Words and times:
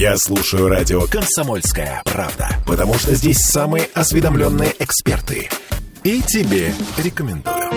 Я 0.00 0.16
слушаю 0.16 0.68
радио 0.68 1.00
«Комсомольская 1.10 2.02
правда», 2.04 2.50
потому 2.64 2.94
что 2.94 3.16
здесь 3.16 3.38
самые 3.38 3.88
осведомленные 3.94 4.72
эксперты. 4.78 5.48
И 6.04 6.22
тебе 6.22 6.72
рекомендую. 6.98 7.68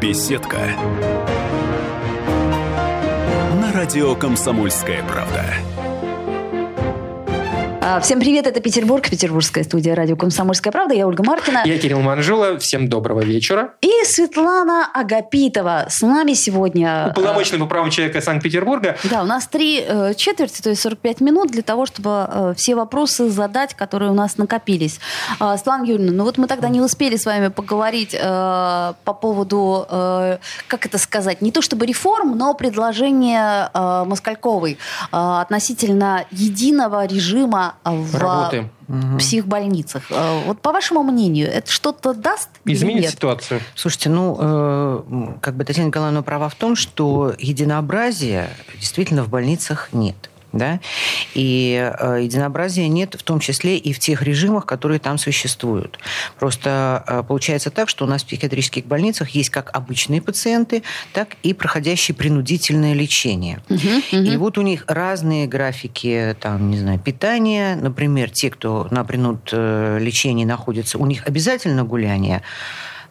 Беседка. 0.00 0.70
На 3.60 3.72
радио 3.74 4.14
«Комсомольская 4.14 5.02
правда». 5.02 5.54
А, 7.86 8.00
всем 8.00 8.18
привет, 8.18 8.46
это 8.46 8.62
Петербург, 8.62 9.06
петербургская 9.06 9.62
студия 9.62 9.94
радио 9.94 10.16
«Комсомольская 10.16 10.72
правда». 10.72 10.94
Я 10.94 11.06
Ольга 11.06 11.22
Маркина. 11.22 11.64
Я 11.66 11.76
Кирилл 11.76 12.00
Манжула. 12.00 12.58
Всем 12.58 12.88
доброго 12.88 13.20
вечера. 13.20 13.74
И 13.82 13.90
Светлана 14.04 14.88
Агапитова 14.92 15.86
с 15.88 16.02
нами 16.02 16.34
сегодня. 16.34 17.08
Уполномоченный 17.10 17.58
по 17.58 17.66
правам 17.66 17.90
человека 17.90 18.20
Санкт-Петербурга. 18.20 18.96
Да, 19.04 19.22
у 19.22 19.26
нас 19.26 19.46
три 19.46 19.84
э, 19.86 20.14
четверти, 20.14 20.60
то 20.60 20.70
есть 20.70 20.82
45 20.82 21.20
минут 21.20 21.50
для 21.50 21.62
того, 21.62 21.86
чтобы 21.86 22.28
э, 22.28 22.54
все 22.56 22.74
вопросы 22.74 23.30
задать, 23.30 23.74
которые 23.74 24.10
у 24.10 24.14
нас 24.14 24.36
накопились. 24.36 25.00
Э, 25.40 25.56
Светлана 25.56 25.84
Юрьевна, 25.84 26.12
ну 26.12 26.24
вот 26.24 26.38
мы 26.38 26.46
тогда 26.46 26.68
не 26.68 26.80
успели 26.80 27.16
с 27.16 27.26
вами 27.26 27.48
поговорить 27.48 28.14
э, 28.14 28.92
по 29.04 29.14
поводу, 29.14 29.86
э, 29.88 30.38
как 30.68 30.86
это 30.86 30.98
сказать, 30.98 31.42
не 31.42 31.50
то 31.50 31.62
чтобы 31.62 31.86
реформ, 31.86 32.36
но 32.36 32.54
предложения 32.54 33.70
э, 33.72 34.04
Москальковой 34.06 34.72
э, 34.72 35.06
относительно 35.10 36.24
единого 36.30 37.06
режима 37.06 37.74
в 37.84 38.16
Работы. 38.16 38.68
Психбольницах. 39.18 40.04
Э, 40.10 40.42
Вот 40.46 40.60
по 40.60 40.72
вашему 40.72 41.02
мнению, 41.02 41.48
это 41.50 41.70
что-то 41.70 42.14
даст? 42.14 42.48
или 42.64 42.74
Изменит 42.74 43.02
нет? 43.02 43.10
ситуацию. 43.12 43.60
Слушайте, 43.74 44.10
ну, 44.10 44.36
э, 44.38 45.32
как 45.40 45.56
бы 45.56 45.64
Татьяна 45.64 45.88
Николаевна 45.88 46.22
права 46.22 46.48
в 46.48 46.54
том, 46.54 46.76
что 46.76 47.34
единообразия 47.38 48.50
действительно 48.78 49.22
в 49.24 49.28
больницах 49.28 49.88
нет. 49.92 50.30
Да? 50.54 50.78
И 51.34 51.92
э, 51.98 52.20
единообразия 52.22 52.86
нет 52.86 53.16
в 53.18 53.22
том 53.24 53.40
числе 53.40 53.76
и 53.76 53.92
в 53.92 53.98
тех 53.98 54.22
режимах, 54.22 54.66
которые 54.66 55.00
там 55.00 55.18
существуют. 55.18 55.98
Просто 56.38 57.02
э, 57.06 57.22
получается 57.26 57.70
так, 57.70 57.88
что 57.88 58.04
у 58.04 58.08
нас 58.08 58.22
в 58.22 58.26
психиатрических 58.26 58.86
больницах 58.86 59.30
есть 59.30 59.50
как 59.50 59.74
обычные 59.76 60.22
пациенты, 60.22 60.84
так 61.12 61.36
и 61.42 61.52
проходящие 61.54 62.14
принудительное 62.14 62.94
лечение. 62.94 63.62
И 64.12 64.36
вот 64.36 64.58
у 64.58 64.62
них 64.62 64.84
разные 64.86 65.46
графики, 65.48 66.36
там, 66.40 66.70
не 66.70 66.78
знаю, 66.78 67.00
питания. 67.00 67.76
Например, 67.76 68.30
те, 68.30 68.50
кто 68.50 68.86
на 68.90 69.04
принуд 69.04 69.48
э, 69.52 69.98
лечении 70.00 70.44
находится, 70.44 70.98
у 70.98 71.06
них 71.06 71.26
обязательно 71.26 71.84
гуляние 71.84 72.42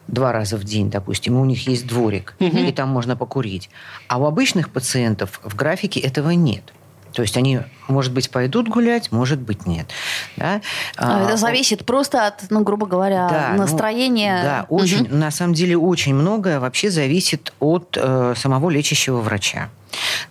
два 0.08 0.32
раза 0.32 0.56
в 0.56 0.64
день, 0.64 0.90
допустим, 0.90 1.36
и 1.36 1.40
у 1.40 1.44
них 1.44 1.66
есть 1.66 1.86
дворик, 1.86 2.34
и 2.38 2.72
там 2.72 2.88
можно 2.88 3.16
покурить. 3.16 3.70
А 4.08 4.18
у 4.18 4.26
обычных 4.26 4.70
пациентов 4.70 5.40
в 5.42 5.54
графике 5.54 6.00
этого 6.00 6.30
нет. 6.30 6.72
То 7.14 7.22
есть 7.22 7.36
они, 7.36 7.60
может 7.88 8.12
быть, 8.12 8.30
пойдут 8.30 8.68
гулять, 8.68 9.12
может 9.12 9.40
быть, 9.40 9.66
нет. 9.66 9.86
Да? 10.36 10.60
А, 10.96 11.20
А, 11.20 11.24
Это 11.24 11.36
зависит 11.36 11.84
просто 11.84 12.26
от, 12.26 12.44
ну, 12.50 12.62
грубо 12.62 12.86
говоря, 12.86 13.28
да, 13.28 13.48
ну, 13.52 13.58
настроения. 13.58 14.42
да, 14.42 14.66
очень, 14.68 15.08
на 15.08 15.30
самом 15.30 15.54
деле 15.54 15.76
очень 15.76 16.14
многое 16.14 16.60
вообще 16.60 16.90
зависит 16.90 17.52
от 17.60 17.96
э, 18.00 18.34
самого 18.36 18.70
лечащего 18.70 19.20
врача. 19.20 19.68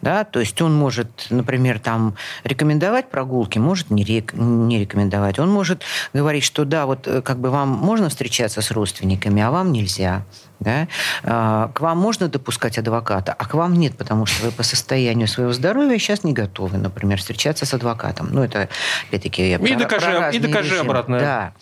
Да, 0.02 0.26
то 0.26 0.42
есть 0.42 0.62
он 0.62 0.76
может, 0.76 1.28
например, 1.30 1.80
там 1.80 2.16
рекомендовать 2.44 3.10
прогулки, 3.10 3.60
может 3.60 3.90
не, 3.92 4.04
рек- 4.04 4.34
не 4.34 4.78
рекомендовать. 4.80 5.40
Он 5.40 5.50
может 5.50 5.84
говорить, 6.14 6.44
что 6.44 6.66
да, 6.66 6.86
вот 6.86 7.08
э, 7.08 7.22
как 7.22 7.40
бы 7.40 7.50
вам 7.50 7.70
можно 7.70 8.10
встречаться 8.10 8.62
с 8.62 8.72
родственниками, 8.72 9.42
а 9.42 9.52
вам 9.52 9.72
нельзя. 9.72 10.24
Да? 10.60 10.88
А, 11.24 11.70
К 11.74 11.82
вам 11.82 11.98
можно 11.98 12.28
допускать 12.30 12.78
адвоката, 12.78 13.34
а 13.38 13.46
к 13.46 13.54
вам 13.54 13.74
нет, 13.74 13.98
потому 13.98 14.26
что 14.26 14.46
вы 14.46 14.52
по 14.52 14.64
состоянию 14.64 15.28
своего 15.28 15.52
здоровья 15.54 15.98
сейчас 15.98 16.24
не 16.24 16.32
готовы, 16.34 16.78
например, 16.78 17.18
встречаться 17.20 17.43
с 17.52 17.74
адвокатом. 17.74 18.30
Ну, 18.32 18.44
это, 18.44 18.70
опять-таки, 19.10 19.50
я 19.50 19.56
И 19.56 19.60
про- 19.60 19.76
докажи- 19.76 20.18
про 20.18 20.30
и 20.32 20.40
докажи 20.40 20.70
режимы. 20.76 20.90
обратное. 20.90 21.20
Да. 21.20 21.54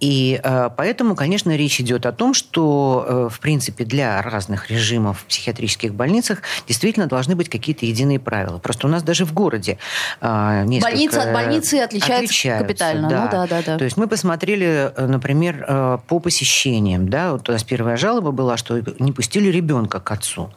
И 0.00 0.40
э, 0.42 0.70
поэтому, 0.76 1.14
конечно, 1.14 1.54
речь 1.56 1.80
идет 1.80 2.06
о 2.06 2.12
том, 2.12 2.34
что, 2.34 3.04
э, 3.08 3.28
в 3.32 3.40
принципе, 3.40 3.84
для 3.84 4.20
разных 4.22 4.70
режимов 4.70 5.20
в 5.20 5.24
психиатрических 5.24 5.94
больницах 5.94 6.42
действительно 6.68 7.06
должны 7.06 7.34
быть 7.36 7.48
какие-то 7.48 7.86
единые 7.86 8.18
правила. 8.18 8.58
Просто 8.58 8.86
у 8.86 8.90
нас 8.90 9.02
даже 9.02 9.24
в 9.24 9.32
городе 9.32 9.78
э, 10.20 10.64
несколько 10.66 10.90
Больница 10.92 11.22
от 11.22 11.32
больницы 11.32 11.74
отличается 11.80 12.58
капитально. 12.58 13.02
Ну 13.02 13.28
да, 13.30 13.46
да, 13.46 13.62
да. 13.64 13.78
То 13.78 13.84
есть 13.84 13.96
мы 13.96 14.06
посмотрели, 14.06 14.92
э, 14.94 15.06
например, 15.06 15.64
э, 15.66 15.98
по 16.06 16.20
посещениям. 16.20 17.08
Да, 17.08 17.32
вот 17.32 17.48
у 17.48 17.52
нас 17.52 17.62
первая 17.64 17.96
жалоба 17.96 18.30
была, 18.32 18.56
что 18.56 18.80
не 18.98 19.12
пустили 19.12 19.48
ребенка 19.48 20.00
к 20.00 20.10
отцу. 20.10 20.52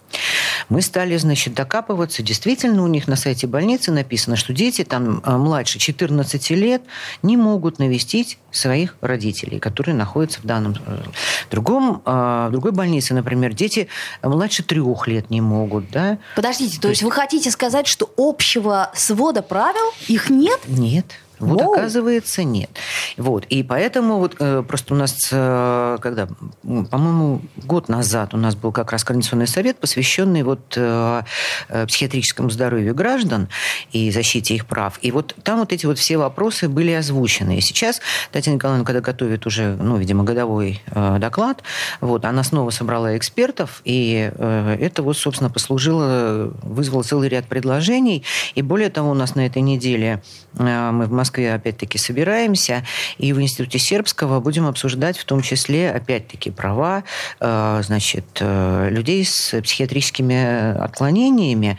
Мы 0.70 0.82
стали, 0.82 1.18
значит, 1.18 1.54
докапываться. 1.54 2.24
Действительно, 2.24 2.84
у 2.84 2.88
них 2.88 3.08
на 3.08 3.16
сайте 3.16 3.48
больницы 3.48 3.92
написано, 3.92 4.36
что 4.36 4.54
дети 4.54 4.84
там 4.84 5.22
э, 5.26 5.38
младше 5.38 5.80
14 5.80 6.50
лет 6.52 6.82
не 7.22 7.38
могут 7.38 7.80
навестить 7.80 8.38
своих 8.52 8.96
родителей, 9.02 9.60
которые 9.60 9.96
находятся 9.96 10.40
в 10.42 10.46
данном... 10.46 10.76
э, 10.86 11.04
другом, 11.52 12.02
э, 12.06 12.48
в 12.50 12.52
другой 12.52 12.72
больнице, 12.72 13.14
например, 13.14 13.54
дети 13.54 13.88
младше 14.22 14.64
трех 14.64 15.08
лет 15.08 15.30
не 15.30 15.42
могут, 15.42 15.90
да? 15.92 16.18
Подождите, 16.36 16.80
то 16.80 16.90
есть 16.90 17.04
вы 17.04 17.12
хотите 17.12 17.52
сказать, 17.52 17.88
что 17.88 18.12
общего 18.18 18.92
свода 18.94 19.42
правил 19.42 19.94
их 20.08 20.30
нет? 20.30 20.60
Нет. 20.68 21.06
Вот 21.40 21.62
Воу. 21.62 21.74
оказывается 21.74 22.44
нет. 22.44 22.70
Вот 23.18 23.46
и 23.46 23.64
поэтому 23.64 24.20
вот 24.20 24.36
э, 24.40 24.64
просто 24.68 24.94
у 24.94 24.98
нас 24.98 25.16
э, 25.32 25.98
когда, 26.02 26.28
по-моему, 26.64 27.42
год 27.58 27.90
назад 27.90 28.34
у 28.34 28.38
нас 28.38 28.56
был 28.56 28.72
как 28.72 28.92
раз 28.92 29.04
координационный 29.04 29.48
совет, 29.48 29.78
посвященный 29.78 30.44
вот 30.44 30.74
э, 30.76 31.22
э, 31.70 31.88
психиатрическому 31.88 32.50
здоровью 32.50 32.96
граждан 32.96 33.48
и 33.92 34.12
защите 34.12 34.56
их 34.56 34.66
прав. 34.66 35.00
И 35.02 35.12
вот 35.12 35.36
там 35.44 35.60
вот 35.60 35.74
эти 35.74 35.86
вот 35.86 35.98
все 35.98 36.18
вопросы 36.18 36.70
были 36.70 36.92
озвучены. 36.92 37.58
И 37.58 37.62
сейчас 37.62 38.02
Татьяна 38.32 38.56
Николаевна, 38.56 38.86
когда 38.86 39.02
готовит 39.02 39.46
уже, 39.46 39.76
ну, 39.76 39.98
видимо, 39.98 40.24
годовой 40.24 40.82
э, 40.88 41.18
доклад, 41.20 41.64
вот 42.02 42.26
она 42.26 42.44
снова 42.44 42.70
собрала 42.70 43.18
экспертов, 43.18 43.82
и 43.84 44.32
э, 44.34 44.78
это 44.80 45.04
вот, 45.04 45.18
собственно, 45.18 45.50
послужило, 45.50 46.54
вызвало 46.62 47.04
целый 47.04 47.30
ряд 47.30 47.46
предложений. 47.46 48.24
И 48.56 48.62
более 48.62 48.90
того, 48.90 49.12
у 49.12 49.14
нас 49.14 49.36
на 49.36 49.46
этой 49.46 49.62
неделе 49.62 50.22
э, 50.58 50.92
мы 50.92 51.06
в 51.06 51.12
Москве 51.12 51.25
опять-таки 51.30 51.98
собираемся, 51.98 52.84
и 53.18 53.34
в 53.34 53.42
Институте 53.42 53.80
Сербского 53.80 54.40
будем 54.40 54.66
обсуждать 54.68 55.18
в 55.18 55.26
том 55.26 55.42
числе, 55.42 55.92
опять-таки, 55.92 56.52
права 56.52 57.04
э, 57.40 57.82
значит, 57.84 58.26
э, 58.40 58.90
людей 58.90 59.26
с 59.26 59.60
психиатрическими 59.62 60.78
отклонениями 60.78 61.78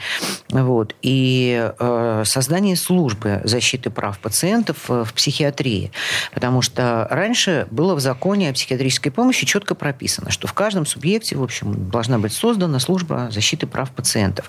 вот, 0.51 0.95
и 1.03 1.73
э, 1.79 2.23
создание 2.27 2.77
службы 2.77 3.41
защиты 3.45 3.91
прав 3.91 4.19
пациентов 4.19 4.89
в 4.89 5.12
психиатрии. 5.15 5.93
Потому 6.33 6.63
что 6.63 7.07
раньше 7.11 7.67
было 7.71 7.95
в 7.95 8.01
законе 8.01 8.51
о 8.51 8.53
психиатрической 8.53 9.13
помощи 9.13 9.47
четко 9.47 9.75
прописано, 9.75 10.31
что 10.31 10.47
в 10.47 10.53
каждом 10.53 10.87
субъекте, 10.87 11.37
в 11.37 11.43
общем, 11.43 11.91
должна 11.91 12.19
быть 12.19 12.33
создана 12.33 12.78
служба 12.78 13.28
защиты 13.31 13.67
прав 13.67 13.91
пациентов. 13.91 14.47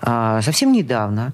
А, 0.00 0.40
Совсем 0.42 0.72
недавно 0.72 1.32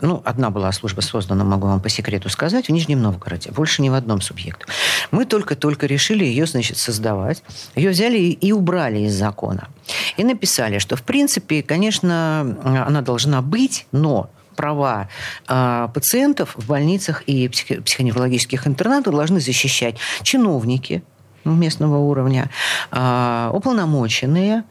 ну, 0.00 0.22
одна 0.24 0.50
была 0.50 0.72
служба 0.72 1.00
создана, 1.00 1.44
могу 1.44 1.66
вам 1.66 1.80
по 1.80 1.88
секрету 1.88 2.28
сказать, 2.28 2.68
в 2.68 2.72
Нижнем 2.72 3.02
Новгороде. 3.02 3.50
Больше 3.50 3.82
ни 3.82 3.88
в 3.88 3.94
одном 3.94 4.20
субъекте. 4.20 4.64
Мы 5.10 5.24
только-только 5.24 5.86
решили 5.86 6.24
ее, 6.24 6.46
значит, 6.46 6.78
создавать. 6.78 7.42
Ее 7.74 7.90
взяли 7.90 8.18
и- 8.18 8.52
убрали 8.52 9.00
из 9.00 9.14
закона. 9.14 9.68
И 10.16 10.24
написали, 10.24 10.78
что, 10.78 10.96
в 10.96 11.02
принципе, 11.02 11.62
конечно, 11.62 12.56
она 12.64 13.00
должна 13.02 13.42
быть, 13.42 13.86
но 13.92 14.30
права 14.56 15.08
а, 15.48 15.88
пациентов 15.88 16.54
в 16.56 16.66
больницах 16.66 17.22
и 17.26 17.48
психо- 17.48 17.80
психоневрологических 17.82 18.66
интернатах 18.66 19.14
должны 19.14 19.40
защищать 19.40 19.96
чиновники, 20.22 21.02
местного 21.44 21.98
уровня, 21.98 22.50
а, 22.90 23.50
уполномоченные, 23.52 24.64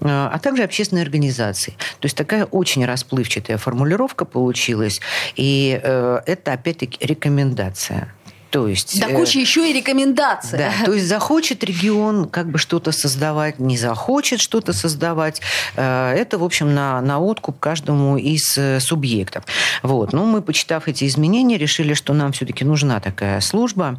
а 0.00 0.30
а 0.32 0.38
также 0.38 0.62
общественные 0.62 1.02
организации. 1.02 1.72
То 2.00 2.06
есть 2.06 2.16
такая 2.16 2.44
очень 2.44 2.84
расплывчатая 2.84 3.58
формулировка 3.58 4.24
получилась, 4.24 5.00
и 5.36 5.80
э, 5.82 6.20
это 6.26 6.52
опять-таки 6.52 7.04
рекомендация. 7.04 8.12
То 8.52 8.68
есть, 8.68 9.00
Да 9.00 9.08
э, 9.08 9.16
куча 9.16 9.38
еще 9.38 9.68
и 9.68 9.72
рекомендаций. 9.72 10.58
да, 10.58 10.70
то 10.84 10.92
есть 10.92 11.08
захочет 11.08 11.64
регион 11.64 12.28
как 12.28 12.50
бы 12.50 12.58
что-то 12.58 12.92
создавать, 12.92 13.58
не 13.58 13.78
захочет 13.78 14.40
что-то 14.40 14.74
создавать. 14.74 15.40
Э, 15.74 16.12
Это, 16.12 16.36
в 16.38 16.44
общем, 16.44 16.74
на, 16.74 17.00
на 17.00 17.18
откуп 17.18 17.58
каждому 17.58 18.18
из 18.18 18.58
э, 18.58 18.78
субъектов. 18.78 19.44
Вот. 19.82 20.12
Но 20.12 20.26
мы, 20.26 20.42
почитав 20.42 20.86
эти 20.86 21.06
изменения, 21.06 21.56
решили, 21.56 21.94
что 21.94 22.12
нам 22.12 22.32
все-таки 22.32 22.62
нужна 22.62 23.00
такая 23.00 23.40
служба. 23.40 23.98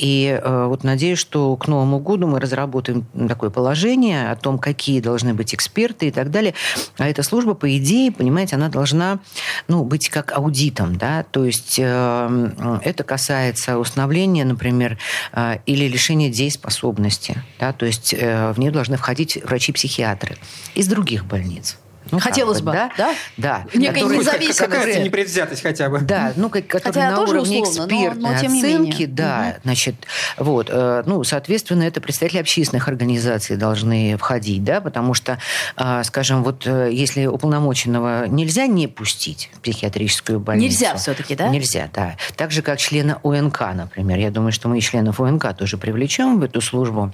И 0.00 0.40
вот 0.44 0.82
надеюсь, 0.82 1.18
что 1.20 1.56
к 1.56 1.68
Новому 1.68 2.00
году 2.00 2.26
мы 2.26 2.40
разработаем 2.40 3.06
такое 3.28 3.50
положение 3.50 4.30
о 4.32 4.36
том, 4.36 4.58
какие 4.58 5.00
должны 5.00 5.32
быть 5.32 5.54
эксперты 5.54 6.08
и 6.08 6.10
так 6.10 6.32
далее. 6.32 6.54
А 6.98 7.08
эта 7.08 7.22
служба, 7.22 7.54
по 7.54 7.76
идее, 7.76 8.10
понимаете, 8.10 8.56
она 8.56 8.68
должна 8.68 9.20
ну, 9.68 9.84
быть 9.84 10.08
как 10.08 10.32
аудитом. 10.36 10.96
Да? 10.96 11.24
То 11.30 11.44
есть 11.44 11.76
э, 11.78 12.80
это 12.82 13.04
касается 13.04 13.78
установления, 13.92 14.44
например, 14.44 14.98
э, 15.32 15.58
или 15.66 15.86
лишения 15.86 16.30
дееспособности. 16.30 17.42
Да? 17.60 17.72
То 17.72 17.84
есть 17.86 18.14
э, 18.14 18.52
в 18.52 18.58
нее 18.58 18.70
должны 18.70 18.96
входить 18.96 19.38
врачи-психиатры 19.44 20.36
из 20.74 20.88
других 20.88 21.26
больниц. 21.26 21.76
Ну, 22.12 22.18
Хотелось 22.20 22.60
бы, 22.60 22.72
да? 22.72 22.90
да? 22.96 23.14
Да. 23.38 23.64
Некая 23.74 24.02
Которые- 24.02 24.18
независимость. 24.20 24.58
Какая-то 24.58 25.00
непредвзятость 25.00 25.62
хотя 25.62 25.88
бы. 25.88 25.98
Да, 26.00 26.32
ну, 26.36 26.50
как, 26.50 26.66
которые 26.66 26.92
Хотя 26.92 27.10
на 27.10 27.16
тоже 27.16 27.32
уровне 27.38 27.62
условно, 27.62 27.86
но- 27.94 28.00
экспертной 28.04 28.30
но 28.34 28.38
тем 28.40 28.52
не 28.52 28.60
оценки, 28.60 28.90
менее. 28.92 29.06
да, 29.08 29.56
значит, 29.64 29.94
вот, 30.36 30.68
э, 30.70 31.02
ну, 31.06 31.24
соответственно, 31.24 31.82
это 31.84 32.00
представители 32.02 32.38
общественных 32.40 32.86
организаций 32.88 33.56
должны 33.56 34.16
входить, 34.18 34.62
да, 34.62 34.80
потому 34.82 35.14
что, 35.14 35.38
а, 35.76 36.04
скажем, 36.04 36.44
вот 36.44 36.66
э, 36.66 36.90
если 36.92 37.24
уполномоченного 37.24 38.26
нельзя 38.28 38.66
не 38.66 38.88
пустить 38.88 39.50
в 39.54 39.60
психиатрическую 39.60 40.38
больницу. 40.38 40.70
Нельзя 40.70 40.94
все-таки, 40.96 41.34
да? 41.34 41.48
Нельзя, 41.48 41.88
да. 41.94 42.16
Так 42.36 42.50
же, 42.50 42.60
как 42.60 42.78
члена 42.78 43.20
ОНК, 43.22 43.60
например. 43.74 44.18
Я 44.18 44.30
думаю, 44.30 44.52
что 44.52 44.68
мы 44.68 44.76
и 44.78 44.80
членов 44.82 45.18
ОНК 45.18 45.56
тоже 45.56 45.78
привлечем 45.78 46.38
в 46.40 46.42
эту 46.44 46.60
службу. 46.60 47.10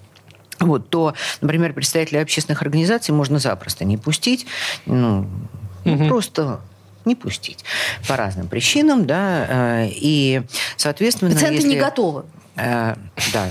Вот, 0.60 0.88
то, 0.90 1.14
например, 1.40 1.72
представителей 1.72 2.20
общественных 2.20 2.62
организаций 2.62 3.14
можно 3.14 3.38
запросто 3.38 3.84
не 3.84 3.96
пустить, 3.96 4.46
ну, 4.86 5.26
Мгм. 5.84 6.08
просто 6.08 6.60
не 7.04 7.14
пустить 7.14 7.64
по 8.06 8.16
разным 8.16 8.48
причинам, 8.48 9.06
да, 9.06 9.46
э, 9.84 9.88
и, 9.90 10.42
соответственно, 10.76 11.30
Пациенты 11.30 11.56
если... 11.56 11.68
не 11.68 11.76
готовы. 11.76 12.24
Э, 12.56 12.96
Да, 13.32 13.50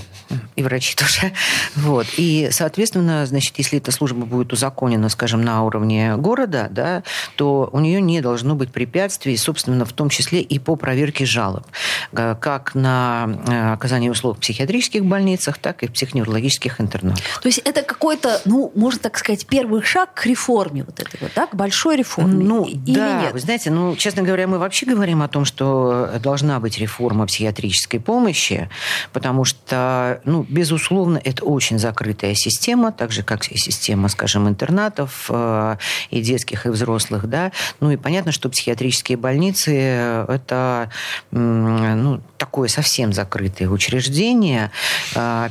и 0.56 0.64
врачи 0.64 0.96
тоже. 0.96 1.34
Вот. 1.76 2.08
И, 2.18 2.50
соответственно, 2.52 3.26
значит, 3.26 3.58
если 3.58 3.78
эта 3.78 3.92
служба 3.92 4.26
будет 4.26 4.54
узаконена, 4.54 5.10
скажем, 5.10 5.42
на 5.42 5.64
уровне 5.64 6.16
города, 6.18 6.68
да, 6.72 7.04
то 7.36 7.70
у 7.72 7.80
нее 7.80 8.02
не 8.02 8.22
должно 8.22 8.56
быть 8.56 8.72
препятствий, 8.72 9.38
собственно, 9.38 9.86
в 9.86 9.94
том 9.94 10.10
числе 10.10 10.42
и 10.42 10.60
по 10.60 10.76
проверке 10.76 11.26
жалоб, 11.26 11.66
э, 12.14 12.36
как 12.40 12.76
на 12.76 13.30
э, 13.48 13.74
оказание 13.74 14.12
услуг 14.12 14.38
в 14.38 14.40
психиатрических 14.42 15.06
больницах, 15.06 15.58
так 15.58 15.84
и 15.84 15.88
в 15.88 15.94
психоневрологических 15.94 16.82
интернатах. 16.82 17.42
То 17.42 17.48
есть 17.48 17.60
это 17.60 17.82
какой-то, 17.84 18.42
ну, 18.46 18.72
можно 18.76 19.00
так 19.00 19.18
сказать, 19.18 19.46
первый 19.48 19.82
шаг 19.84 20.14
к 20.14 20.26
реформе 20.26 20.84
вот 20.84 21.00
этой 21.00 21.20
вот, 21.22 21.32
да, 21.36 21.48
к 21.48 21.56
большой 21.56 21.98
реформе. 21.98 22.44
Ну, 22.44 22.66
Или 22.66 22.96
да, 22.96 23.22
нет? 23.22 23.34
вы 23.34 23.40
знаете, 23.40 23.72
ну, 23.72 23.96
честно 23.96 24.24
говоря, 24.24 24.48
мы 24.48 24.58
вообще 24.60 24.86
говорим 24.86 25.22
о 25.22 25.28
том, 25.28 25.46
что 25.46 26.10
должна 26.22 26.60
быть 26.60 26.78
реформа 26.78 27.26
психиатрической 27.26 28.00
помощи, 28.00 28.70
потому 29.14 29.46
что, 29.46 30.17
ну, 30.26 30.46
безусловно, 30.48 31.20
это 31.24 31.44
очень 31.46 31.80
закрытая 31.80 32.36
система, 32.36 32.92
так 32.92 33.12
же, 33.12 33.24
как 33.24 33.48
и 33.52 33.58
система, 33.58 34.10
скажем, 34.10 34.48
интернатов 34.48 35.28
э, 35.30 35.78
и 36.10 36.22
детских, 36.22 36.66
и 36.66 36.70
взрослых, 36.70 37.28
да. 37.28 37.52
Ну, 37.80 37.92
и 37.92 37.98
понятно, 37.98 38.32
что 38.32 38.50
психиатрические 38.50 39.18
больницы 39.18 39.74
э,– 39.76 40.26
это, 40.28 40.90
м, 41.32 42.04
ну, 42.04 42.22
такое 42.38 42.68
совсем 42.68 43.14
закрытое 43.14 43.70
учреждение, 43.70 44.72
э, 45.16 45.50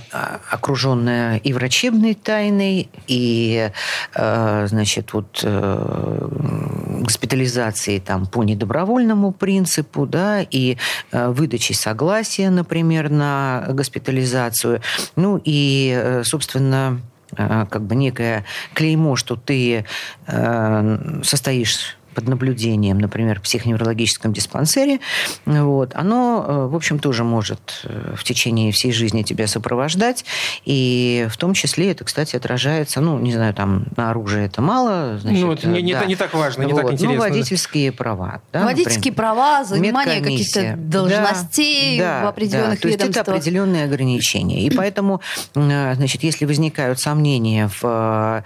окруженное 0.50 1.38
и 1.38 1.52
врачебной 1.52 2.14
тайной, 2.14 2.88
и, 3.06 3.70
э, 4.14 4.66
значит, 4.68 5.12
вот 5.12 5.40
э, 5.42 6.28
госпитализацией 7.02 8.00
там 8.00 8.26
по 8.26 8.42
недобровольному 8.44 9.32
принципу, 9.32 10.06
да, 10.06 10.42
и 10.42 10.76
э, 11.12 11.28
выдачей 11.28 11.74
согласия, 11.74 12.50
например, 12.50 13.10
на 13.10 13.66
госпитализацию. 13.68 14.55
Ну 15.16 15.40
и, 15.44 15.92
э, 15.94 16.24
собственно, 16.24 17.00
э, 17.36 17.66
как 17.70 17.82
бы 17.82 17.94
некое 17.94 18.44
клеймо, 18.74 19.16
что 19.16 19.36
ты 19.36 19.84
э, 20.26 21.20
состоишь 21.22 21.96
под 22.16 22.26
наблюдением, 22.28 22.98
например, 22.98 23.38
в 23.40 23.42
психоневрологическом 23.42 24.32
диспансере, 24.32 25.00
вот, 25.44 25.90
оно, 25.94 26.44
э, 26.48 26.66
в 26.68 26.74
общем, 26.74 26.98
тоже 26.98 27.24
может 27.24 27.82
э, 27.84 28.14
в 28.16 28.24
течение 28.24 28.72
всей 28.72 28.90
жизни 28.90 29.22
тебя 29.22 29.46
сопровождать. 29.46 30.24
И 30.64 31.26
в 31.30 31.36
том 31.36 31.52
числе 31.52 31.90
это, 31.92 32.04
кстати, 32.04 32.34
отражается, 32.34 33.02
ну, 33.02 33.18
не 33.18 33.32
знаю, 33.34 33.52
там 33.52 33.84
на 33.96 34.10
оружие 34.10 34.46
это 34.46 34.62
мало. 34.62 35.18
Значит, 35.18 35.40
Ну, 35.44 35.52
это 35.52 35.68
не- 35.68 35.82
не- 35.82 35.92
да. 35.92 36.06
не 36.06 36.16
так 36.16 36.32
важно, 36.32 36.62
не 36.62 36.72
так 36.72 36.84
Вот. 36.84 36.92
интересно, 36.94 37.16
Ну, 37.16 37.22
да. 37.22 37.28
водительские 37.28 37.92
права. 37.92 38.40
да, 38.52 38.64
Водительские 38.64 39.12
например. 39.12 39.14
права, 39.34 39.64
занимание 39.64 40.20
каких-то 40.22 40.74
должностей 40.78 41.98
Да, 41.98 42.20
в 42.20 42.22
да, 42.22 42.28
определенных 42.30 42.74
да. 42.76 42.80
То 42.80 42.88
есть 42.88 43.00
это 43.04 43.20
определенные 43.20 43.84
ограничения. 43.84 44.62
И 44.62 44.70
поэтому, 44.74 45.20
э, 45.54 45.94
значит, 45.94 46.22
если 46.22 46.46
возникают 46.46 46.98
сомнения 46.98 47.68
в 47.80 48.42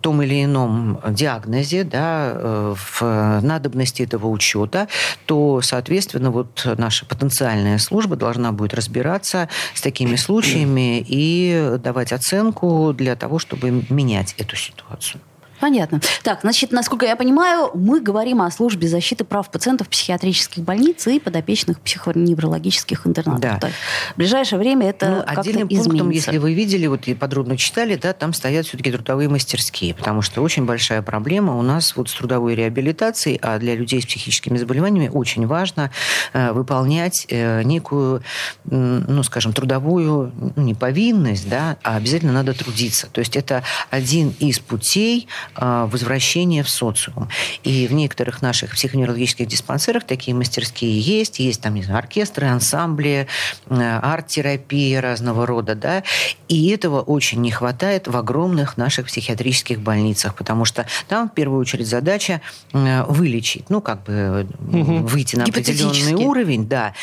том 0.00 0.22
или 0.22 0.44
ином 0.44 1.00
диагнозе, 1.10 1.84
да, 1.84 2.32
в 2.74 3.40
надобности 3.42 4.02
этого 4.02 4.28
учета, 4.28 4.88
то, 5.26 5.60
соответственно, 5.62 6.30
вот 6.30 6.66
наша 6.78 7.06
потенциальная 7.06 7.78
служба 7.78 8.16
должна 8.16 8.52
будет 8.52 8.74
разбираться 8.74 9.48
с 9.74 9.80
такими 9.80 10.16
случаями 10.16 11.04
и 11.06 11.76
давать 11.78 12.12
оценку 12.12 12.92
для 12.92 13.16
того, 13.16 13.38
чтобы 13.38 13.84
менять 13.90 14.34
эту 14.38 14.56
ситуацию. 14.56 15.20
Понятно. 15.60 16.00
Так, 16.22 16.40
значит, 16.42 16.72
насколько 16.72 17.06
я 17.06 17.16
понимаю, 17.16 17.70
мы 17.74 18.00
говорим 18.00 18.42
о 18.42 18.50
службе 18.50 18.88
защиты 18.88 19.24
прав 19.24 19.50
пациентов 19.50 19.88
психиатрических 19.88 20.62
больниц 20.62 21.06
и 21.06 21.18
подопечных 21.18 21.80
психоневрологических 21.80 23.06
интернатов. 23.06 23.40
Да. 23.40 23.58
Так, 23.58 23.70
в 24.14 24.16
ближайшее 24.18 24.58
время 24.58 24.88
это 24.90 25.24
Ну, 25.26 25.40
отдельным 25.40 25.68
пунктом, 25.68 25.92
изменится. 25.92 26.30
если 26.30 26.38
вы 26.38 26.54
видели, 26.54 26.86
вот 26.86 27.06
и 27.08 27.14
подробно 27.14 27.56
читали, 27.56 27.96
да, 27.96 28.12
там 28.12 28.32
стоят 28.32 28.66
все-таки 28.66 28.90
трудовые 28.92 29.28
мастерские, 29.28 29.94
потому 29.94 30.22
что 30.22 30.42
очень 30.42 30.64
большая 30.66 31.02
проблема 31.02 31.56
у 31.56 31.62
нас 31.62 31.96
вот 31.96 32.08
с 32.08 32.14
трудовой 32.14 32.54
реабилитацией, 32.54 33.38
а 33.42 33.58
для 33.58 33.74
людей 33.74 34.02
с 34.02 34.06
психическими 34.06 34.56
заболеваниями 34.58 35.08
очень 35.08 35.46
важно 35.46 35.90
э, 36.32 36.52
выполнять 36.52 37.26
э, 37.28 37.62
некую, 37.62 38.22
м, 38.70 39.04
ну, 39.08 39.22
скажем, 39.22 39.52
трудовую, 39.52 40.32
ну, 40.56 40.62
не 40.62 40.74
повинность, 40.74 41.48
да, 41.48 41.76
а 41.82 41.96
обязательно 41.96 42.32
надо 42.32 42.52
трудиться. 42.52 43.08
То 43.12 43.20
есть 43.20 43.36
это 43.36 43.62
один 43.90 44.34
из 44.38 44.58
путей 44.58 45.26
э, 45.26 45.45
возвращения 45.54 46.62
в 46.62 46.70
социум. 46.70 47.28
И 47.62 47.86
в 47.86 47.92
некоторых 47.92 48.42
наших 48.42 48.72
психоневрологических 48.72 49.46
диспансерах 49.46 50.04
такие 50.04 50.34
мастерские 50.34 50.98
есть, 51.00 51.38
есть 51.38 51.60
там, 51.60 51.74
не 51.74 51.82
знаю, 51.82 51.98
оркестры, 51.98 52.46
ансамбли, 52.46 53.26
э, 53.68 53.98
арт-терапия 54.02 55.00
разного 55.00 55.46
рода, 55.46 55.74
да, 55.74 56.02
и 56.48 56.68
этого 56.68 57.00
очень 57.00 57.40
не 57.40 57.50
хватает 57.50 58.08
в 58.08 58.16
огромных 58.16 58.76
наших 58.76 59.06
психиатрических 59.06 59.80
больницах, 59.80 60.34
потому 60.34 60.64
что 60.64 60.86
там 61.08 61.28
в 61.28 61.34
первую 61.34 61.60
очередь 61.60 61.86
задача 61.86 62.40
вылечить, 62.72 63.70
ну, 63.70 63.80
как 63.80 64.02
бы 64.04 64.46
Мгм. 64.60 65.06
выйти 65.06 65.36
на 65.36 65.44
определенный 65.44 66.14
уровень, 66.14 66.66
да, 66.66 66.94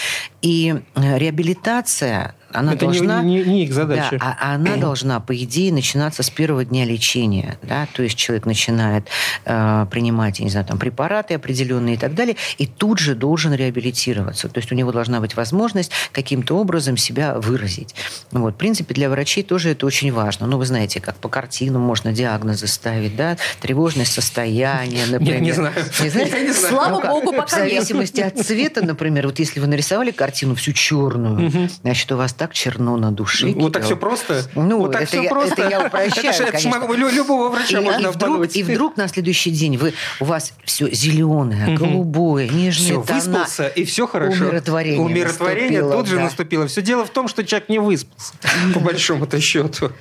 и 0.41 0.81
э, 0.95 1.17
реабилитация, 1.17 2.35
она 2.53 2.73
Это 2.73 2.85
не- 2.85 2.93
должна... 2.93 3.21
не, 3.23 3.43
не 3.43 3.63
их 3.63 3.73
задача. 3.73 4.17
Да, 4.19 4.37
а 4.39 4.55
она 4.55 4.77
должна, 4.77 5.19
по 5.19 5.35
идее, 5.35 5.71
начинаться 5.73 6.23
с 6.23 6.29
первого 6.29 6.63
дня 6.65 6.85
лечения. 6.85 7.57
Да? 7.63 7.87
То 7.93 8.03
есть 8.03 8.15
человек 8.17 8.45
начинает 8.45 9.07
э, 9.45 9.85
принимать, 9.91 10.39
я 10.39 10.45
не 10.45 10.51
знаю, 10.51 10.65
там, 10.65 10.77
препараты 10.77 11.33
определенные 11.35 11.95
и 11.95 11.97
так 11.97 12.13
далее, 12.15 12.35
и 12.57 12.65
тут 12.67 12.99
же 12.99 13.15
должен 13.15 13.53
реабилитироваться. 13.53 14.49
То 14.49 14.59
есть 14.59 14.71
у 14.71 14.75
него 14.75 14.91
должна 14.91 15.19
быть 15.19 15.35
возможность 15.35 15.91
каким-то 16.11 16.57
образом 16.57 16.97
себя 16.97 17.35
выразить. 17.39 17.95
Вот. 18.31 18.53
В 18.55 18.57
принципе, 18.57 18.93
для 18.93 19.09
врачей 19.09 19.43
тоже 19.43 19.71
это 19.71 19.85
очень 19.85 20.11
важно. 20.11 20.47
Ну, 20.47 20.57
вы 20.57 20.65
знаете, 20.65 20.99
как 21.01 21.15
по 21.17 21.29
картинам 21.29 21.81
можно 21.81 22.13
диагнозы 22.13 22.67
ставить, 22.67 23.15
да? 23.15 23.37
Тревожное 23.61 24.05
состояние, 24.05 25.05
например. 25.09 25.41
не 25.41 25.51
знаю. 25.51 25.73
Не 26.01 26.09
знаете? 26.09 26.31
Я 26.37 26.43
не 26.43 26.51
знаю. 26.53 26.73
Слава 26.73 26.89
Ну, 26.95 27.01
как, 27.01 27.11
богу, 27.11 27.31
В 27.31 27.35
пока 27.35 27.59
нет. 27.65 27.71
зависимости 27.73 28.21
от 28.21 28.37
цвета, 28.39 28.83
например, 28.85 29.27
вот 29.27 29.39
если 29.39 29.59
вы 29.59 29.67
нарисовали 29.67 30.11
картину 30.11 30.55
всю 30.55 30.71
черную, 30.73 31.69
значит, 31.81 32.11
у 32.11 32.17
вас 32.17 32.33
так 32.43 32.53
черно 32.53 32.97
на 32.97 33.11
душе. 33.11 33.53
Вот 33.55 33.71
так 33.71 33.83
все 33.85 33.95
просто? 33.95 34.41
Ну, 34.53 34.79
вот 34.79 34.91
так 34.91 35.03
это 35.03 35.11
все 35.11 35.23
я- 35.23 35.29
просто? 35.29 35.61
это 35.61 35.69
я 35.69 35.85
упрощаю, 35.87 36.27
Это 36.27 36.33
ж- 36.33 36.41
это 36.41 37.11
любого 37.15 37.47
врача 37.49 37.79
И, 37.79 37.83
можно 37.83 38.07
и 38.07 38.11
вдруг, 38.11 38.45
и 38.53 38.63
вдруг 38.63 38.97
на 38.97 39.07
следующий 39.07 39.49
день 39.51 39.77
вы, 39.77 39.93
у 40.19 40.25
вас 40.25 40.51
все 40.65 40.89
зеленое, 40.91 41.77
голубое, 41.77 42.49
нежные 42.49 43.01
Все, 43.01 43.01
тона. 43.01 43.15
выспался, 43.19 43.67
и 43.67 43.85
все 43.85 44.07
хорошо. 44.07 44.43
Умиротворение 44.45 44.99
Умиротворение 44.99 45.81
тут 45.83 46.07
же 46.07 46.17
да. 46.17 46.23
наступило. 46.23 46.67
Все 46.67 46.81
дело 46.81 47.05
в 47.05 47.11
том, 47.11 47.29
что 47.29 47.45
человек 47.45 47.69
не 47.69 47.79
выспался, 47.79 48.33
по 48.73 48.79
большому-то 48.81 49.39
счету. 49.39 49.91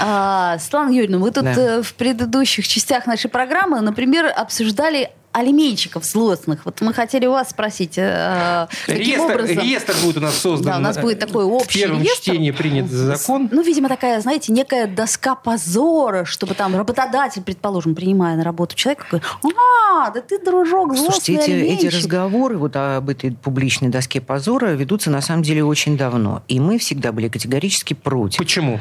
А, 0.00 0.58
Светлана 0.58 0.90
Юрьевна, 0.92 1.18
вы 1.18 1.30
тут 1.30 1.44
Да. 1.44 1.52
э, 1.52 1.82
в 1.82 1.92
предыдущих 1.94 2.66
частях 2.66 3.06
нашей 3.06 3.28
программы, 3.28 3.82
например, 3.82 4.32
обсуждали 4.34 5.10
алименщиков 5.32 6.04
злостных. 6.04 6.64
Вот 6.64 6.80
мы 6.80 6.92
хотели 6.92 7.26
у 7.26 7.32
вас 7.32 7.50
спросить, 7.50 7.94
э, 7.96 8.68
каким 8.86 9.02
Реестр, 9.02 9.32
образом... 9.32 9.58
реестр 9.58 9.94
будет 10.02 10.16
у 10.18 10.20
нас 10.20 10.34
создан. 10.34 10.72
Да, 10.72 10.78
у 10.78 10.80
нас 10.80 10.98
будет 10.98 11.18
такой 11.18 11.44
общий 11.44 11.78
В 11.78 11.82
первом 11.82 12.02
реестр. 12.02 12.20
чтении 12.22 12.50
принят 12.50 12.90
закон. 12.90 13.48
Ну, 13.50 13.62
видимо, 13.62 13.88
такая, 13.88 14.20
знаете, 14.20 14.52
некая 14.52 14.86
доска 14.86 15.34
позора, 15.34 16.24
чтобы 16.24 16.54
там 16.54 16.76
работодатель, 16.76 17.42
предположим, 17.42 17.94
принимая 17.94 18.36
на 18.36 18.44
работу 18.44 18.76
человека, 18.76 19.06
говорит, 19.10 19.26
а, 19.42 20.10
да 20.10 20.20
ты, 20.20 20.38
дружок, 20.38 20.94
злостный 20.94 21.12
Слушайте, 21.14 21.34
эти, 21.34 21.50
эти 21.50 21.50
алименщик». 21.50 21.92
разговоры 21.94 22.58
вот 22.58 22.76
об 22.76 23.08
этой 23.08 23.32
публичной 23.32 23.88
доске 23.88 24.20
позора 24.20 24.72
ведутся 24.72 25.10
на 25.10 25.22
самом 25.22 25.42
деле 25.42 25.64
очень 25.64 25.96
давно. 25.96 26.42
И 26.48 26.60
мы 26.60 26.78
всегда 26.78 27.12
были 27.12 27.28
категорически 27.28 27.94
против. 27.94 28.38
Почему? 28.38 28.80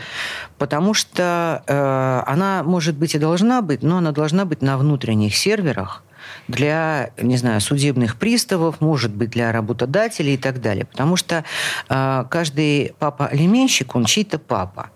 Потому 0.58 0.93
что 0.93 1.63
э, 1.65 2.31
она, 2.31 2.63
может 2.63 2.96
быть, 2.96 3.15
и 3.15 3.17
должна 3.17 3.62
быть, 3.62 3.84
но 3.84 3.98
она 3.98 4.12
должна 4.12 4.46
быть 4.46 4.62
на 4.62 4.77
внутренних 4.77 5.36
серверах 5.36 6.03
для, 6.47 7.11
не 7.21 7.37
знаю, 7.37 7.61
судебных 7.61 8.17
приставов, 8.17 8.81
может 8.81 9.13
быть, 9.13 9.29
для 9.31 9.51
работодателей 9.51 10.33
и 10.35 10.37
так 10.37 10.61
далее. 10.61 10.85
Потому 10.85 11.15
что 11.15 11.43
э, 11.89 12.25
каждый 12.29 12.93
папа-алименщик, 12.99 13.95
он 13.95 14.05
чей-то 14.05 14.39
папа. 14.39 14.89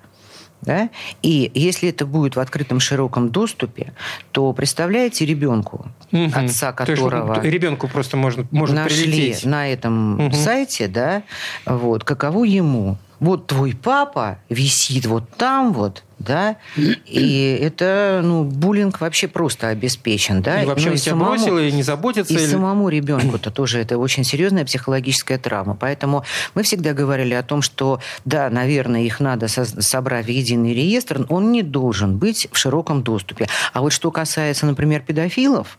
Да? 0.61 0.89
И 1.21 1.51
если 1.53 1.89
это 1.89 2.07
будет 2.07 2.35
в 2.35 2.39
открытом 2.39 2.79
широком 2.79 3.29
доступе, 3.29 3.93
то 4.31 4.51
представляете 4.53 5.23
ребенку, 5.25 5.85
Мгм. 6.11 6.31
отца 6.35 6.71
То 6.71 6.83
есть 6.91 7.01
которого 7.03 7.39
ребенку 7.41 7.87
просто 7.87 8.17
можно, 8.17 8.47
может 8.49 8.75
нашли 8.75 9.11
прилететь. 9.11 9.45
на 9.45 9.67
этом 9.71 10.15
Мгм. 10.17 10.33
сайте, 10.33 10.87
да, 10.87 11.21
вот, 11.67 12.03
каково 12.03 12.45
ему. 12.45 12.97
Вот 13.19 13.47
твой 13.47 13.73
папа 13.73 14.39
висит 14.49 15.05
вот 15.05 15.29
там 15.37 15.71
вот, 15.71 16.03
да, 16.25 16.57
и 16.75 17.57
это, 17.61 18.21
ну, 18.23 18.43
буллинг 18.43 18.99
вообще 19.01 19.27
просто 19.27 19.69
обеспечен, 19.69 20.41
да. 20.41 20.63
И 20.63 20.65
вообще 20.65 20.87
Ну, 20.87 20.91
он 20.93 20.97
тебя 20.97 21.11
самому- 21.13 21.29
бросил 21.37 21.57
и 21.59 21.71
не 21.71 21.83
заботится. 21.83 22.33
и 22.33 22.37
или- 22.37 22.45
самому 22.45 22.89
ребенку-то 22.89 23.51
тоже 23.51 23.79
это 23.79 23.97
очень 23.97 24.23
серьезная 24.23 24.65
психологическая 24.65 25.37
травма. 25.37 25.77
Поэтому 25.79 26.23
мы 26.55 26.63
всегда 26.63 26.93
говорили 26.93 27.33
о 27.33 27.43
том, 27.43 27.61
что 27.61 27.99
да, 28.25 28.49
наверное, 28.49 29.01
их 29.03 29.19
надо 29.19 29.47
со- 29.47 29.81
собрать 29.81 30.25
в 30.25 30.29
единый 30.29 30.73
реестр, 30.73 31.25
он 31.29 31.51
не 31.51 31.61
должен 31.63 32.17
быть 32.17 32.47
в 32.51 32.57
широком 32.57 33.03
доступе. 33.03 33.47
А 33.73 33.81
вот 33.81 33.91
что 33.93 34.11
касается, 34.11 34.65
например, 34.65 35.01
педофилов, 35.01 35.77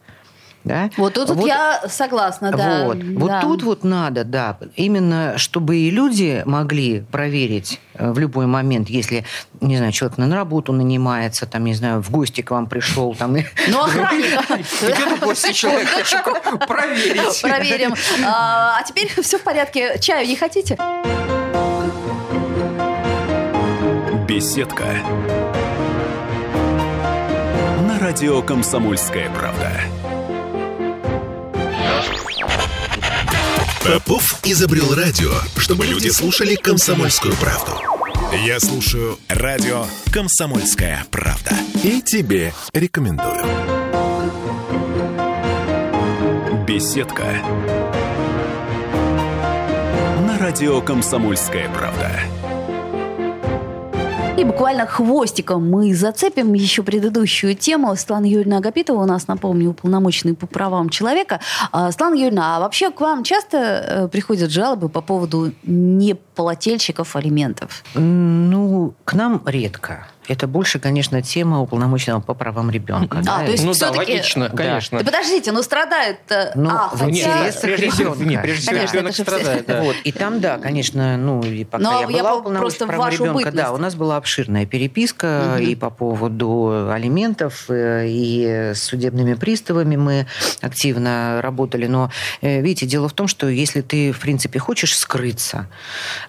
да, 0.67 0.91
Вот 0.97 1.15
тут 1.15 1.31
вот 1.31 1.47
я 1.47 1.83
согласна, 1.89 2.53
да. 2.53 2.85
вот. 2.85 2.99
Вот 3.03 3.29
да. 3.29 3.41
тут 3.41 3.63
вот 3.63 3.85
надо, 3.85 4.25
да, 4.25 4.59
именно 4.77 5.39
чтобы 5.39 5.77
и 5.77 5.91
люди 5.91 6.43
могли 6.45 7.01
проверить 7.01 7.81
э, 7.95 8.11
в 8.11 8.19
любой 8.19 8.47
момент, 8.47 8.89
если, 8.89 9.25
не 9.61 9.77
знаю, 9.77 9.93
человек 9.93 10.19
на 10.19 10.35
работу 10.35 10.73
нанимается, 10.73 11.47
там, 11.47 11.65
не 11.65 11.75
знаю, 11.75 12.03
в 12.03 12.11
гости 12.11 12.43
к 12.43 12.51
вам 12.51 12.67
пришел, 12.67 13.15
там, 13.15 13.37
и 13.37 13.45
Ну, 13.69 13.83
охранник. 13.83 15.21
После 15.21 15.55
человека, 15.55 15.91
хочу 15.93 16.19
проверить. 16.67 17.43
Проверим. 17.43 17.95
А 18.29 18.67
а 18.79 18.83
теперь 18.83 19.11
все 19.23 19.39
в 19.39 19.43
порядке. 19.43 19.99
Чаю 20.01 20.27
не 20.27 20.37
хотите? 20.37 20.77
Беседка. 24.29 24.85
На 27.87 27.99
радио 27.99 28.43
«Комсомольская 28.43 29.31
правда». 29.31 29.71
Попов 33.87 34.25
изобрел 34.45 34.95
радио, 34.95 35.31
чтобы 35.57 35.87
люди 35.87 36.09
слушали 36.09 36.57
«Комсомольскую 36.57 37.35
правду». 37.37 37.73
Я 38.45 38.59
слушаю 38.59 39.17
радио 39.29 39.87
«Комсомольская 40.13 41.07
правда». 41.13 41.53
И 41.85 42.03
тебе 42.03 42.53
рекомендую. 42.73 43.45
Беседка. 46.67 47.27
На 50.27 50.37
радио 50.39 50.81
«Комсомольская 50.81 51.69
правда». 51.69 52.11
И 54.37 54.45
буквально 54.45 54.87
хвостиком 54.87 55.71
мы 55.71 55.95
зацепим 55.95 56.53
еще 56.53 56.83
предыдущую 56.83 57.55
тему. 57.55 57.97
Светлана 57.97 58.27
Юрьевна 58.27 58.59
Агапитова 58.59 59.05
у 59.05 59.07
нас, 59.07 59.29
напомню, 59.29 59.71
уполномоченный 59.71 60.35
по 60.35 60.47
правам 60.47 60.91
человека. 60.91 61.41
А, 61.73 61.91
Светлана 61.91 62.17
Юрьевна, 62.17 62.57
а 62.57 62.61
вообще 62.61 62.91
к 62.91 63.01
вам 63.01 63.25
часто 63.25 63.57
э, 63.57 64.09
приходят 64.09 64.51
жалобы 64.51 64.91
по 64.91 65.01
поводу 65.01 65.53
неплательщиков 65.63 67.17
алиментов? 67.17 67.83
Ну, 67.95 68.93
к 69.05 69.15
нам 69.15 69.43
редко. 69.47 70.07
Это 70.29 70.47
больше, 70.47 70.79
конечно, 70.79 71.23
тема 71.23 71.61
уполномоченного 71.61 72.21
по 72.21 72.35
правам 72.35 72.71
ребенка. 72.71 73.23
А, 73.27 73.45
то 73.45 73.51
есть 73.51 73.65
Ну 73.65 73.73
да, 73.79 73.91
логично, 73.93 74.49
Да. 74.49 74.57
конечно. 74.57 74.99
Да 74.99 75.05
подождите, 75.05 75.53
ну 75.53 75.63
страдает... 75.63 76.19
э, 76.31 76.53
Ну, 76.55 76.71
а, 76.71 76.89
в 76.93 76.99
хотя... 76.99 77.07
интересах 77.11 77.63
прежде 77.63 77.91
всего, 77.91 78.15
ребенка. 78.15 78.25
не, 78.31 78.39
прежде 78.39 78.61
всего 78.63 78.75
Конечно, 78.77 78.97
ребенок 78.97 79.15
страдает. 79.15 79.67
да. 79.67 79.83
Вот, 79.83 79.97
и 80.05 80.13
там, 80.13 80.41
да, 80.41 80.59
конечно, 80.59 81.17
ну, 81.17 81.43
и 81.43 81.65
пока 81.65 81.83
Но 81.85 82.01
я 82.01 82.01
я 82.01 82.23
была 82.23 82.43
по- 82.43 82.51
правам 82.87 83.11
ребенка, 83.11 83.33
бытность. 83.35 83.57
да, 83.57 83.73
у 83.73 83.77
нас 83.79 83.95
была 83.95 84.17
обширная 84.17 84.67
переписка 84.67 85.55
Мгм. 85.57 85.63
и 85.63 85.75
по 85.75 85.91
поводу 85.91 86.89
алиментов, 86.91 87.67
э, 87.69 88.07
и 88.09 88.73
с 88.75 88.83
судебными 88.83 89.35
приставами 89.35 89.97
мы 89.97 90.27
активно 90.61 91.41
работали. 91.43 91.87
Но, 91.87 92.11
э, 92.43 92.61
видите, 92.61 92.87
дело 92.87 93.09
в 93.09 93.13
том, 93.13 93.29
что 93.29 93.49
если 93.49 93.81
ты, 93.81 94.13
в 94.13 94.21
принципе, 94.21 94.59
хочешь 94.59 94.97
скрыться 94.97 95.69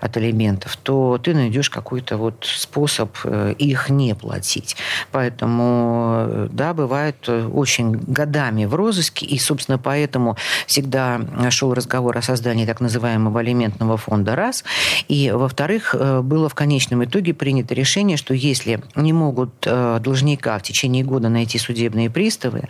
от 0.02 0.18
алиментов, 0.18 0.76
то 0.78 1.18
ты 1.18 1.34
найдешь 1.34 1.70
какой-то 1.70 2.18
вот 2.18 2.46
способ 2.48 3.16
э, 3.24 3.56
их 3.88 3.90
не 3.90 4.16
платить. 4.16 4.76
Поэтому, 5.12 6.26
э, 6.28 6.48
да, 6.52 6.74
бывает 6.74 7.16
э, 7.28 7.46
очень 7.48 7.92
годами 7.92 8.66
в 8.66 8.76
розыске, 8.76 9.26
и, 9.26 9.38
собственно, 9.40 9.78
поэтому 9.78 10.36
всегда 10.66 11.20
шел 11.50 11.74
разговор 11.74 12.18
о 12.18 12.22
создании 12.22 12.66
так 12.66 12.82
называемого 12.82 13.40
алиментного 13.40 13.98
фонда 13.98 14.36
раз. 14.36 14.64
И, 15.08 15.32
во-вторых, 15.32 15.96
э, 15.98 16.22
было 16.22 16.50
в 16.50 16.56
конечном 16.56 17.04
итоге 17.04 17.34
принято 17.34 17.74
решение, 17.74 18.18
что 18.18 18.34
если 18.34 18.80
не 18.96 19.14
могут 19.14 19.48
должника 19.62 20.58
в 20.60 20.64
течение 20.64 21.04
года 21.04 21.30
найти 21.30 21.58
судебные 21.58 22.10
приставы, 22.10 22.64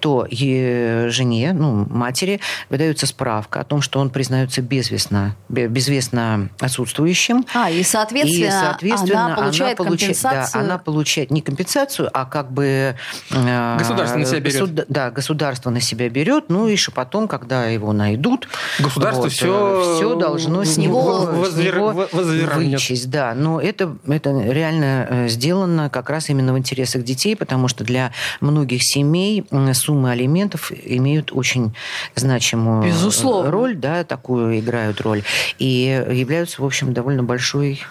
то 0.00 0.26
жене, 0.30 1.52
ну, 1.52 1.86
матери, 1.90 2.40
выдается 2.70 3.06
справка 3.06 3.60
о 3.60 3.64
том, 3.64 3.80
что 3.82 4.00
он 4.00 4.10
признается 4.10 4.62
безвестно, 4.62 5.34
бе- 5.48 5.68
безвестно 5.68 6.48
отсутствующим, 6.60 7.44
А, 7.54 7.70
и, 7.70 7.82
соответственно, 7.82 8.46
и, 8.46 8.50
соответственно, 8.50 9.26
она 9.26 9.36
получает 9.36 9.76
получает- 9.78 10.20
компенсацию. 10.20 10.57
Она 10.60 10.78
получает 10.78 11.30
не 11.30 11.40
компенсацию, 11.40 12.10
а 12.12 12.24
как 12.24 12.50
бы... 12.52 12.94
э, 13.30 13.76
Государство 13.78 14.18
на 14.18 14.24
себя 14.24 14.40
берет. 14.40 14.60
госуда- 14.60 14.84
Да, 14.88 15.10
государство 15.10 15.70
на 15.70 15.80
себя 15.80 16.08
берет, 16.08 16.44
ну 16.48 16.66
и 16.68 16.76
потом, 16.94 17.28
когда 17.28 17.66
его 17.66 17.92
найдут... 17.92 18.48
Государство 18.78 19.22
вот, 19.22 19.32
всё 19.32 19.94
все 19.96 20.14
должно 20.14 20.64
с 20.64 20.76
него, 20.76 21.28
него 21.28 21.44
с 21.46 21.54
него 21.56 21.92
возвер- 22.12 22.54
вычесть. 22.54 23.10
Да, 23.10 23.34
но 23.34 23.60
это, 23.60 23.96
это 24.06 24.30
реально 24.30 25.06
э, 25.08 25.28
сделано 25.28 25.90
как 25.90 26.10
раз 26.10 26.28
именно 26.30 26.52
в 26.54 26.58
интересах 26.58 27.02
детей, 27.04 27.36
потому 27.36 27.68
что 27.68 27.84
для 27.84 28.12
многих 28.40 28.82
семей 28.82 29.44
суммы 29.74 30.10
алиментов 30.10 30.70
имеют 30.84 31.30
очень 31.32 31.74
значимую 32.14 32.82
э, 32.82 32.86
Безусловно. 32.88 33.50
роль, 33.50 33.76
да, 33.76 34.04
такую 34.04 34.58
играют 34.58 35.00
роль, 35.00 35.22
и 35.58 36.04
являются, 36.12 36.62
в 36.62 36.64
общем, 36.64 36.92
довольно 36.92 37.22
большой 37.22 37.82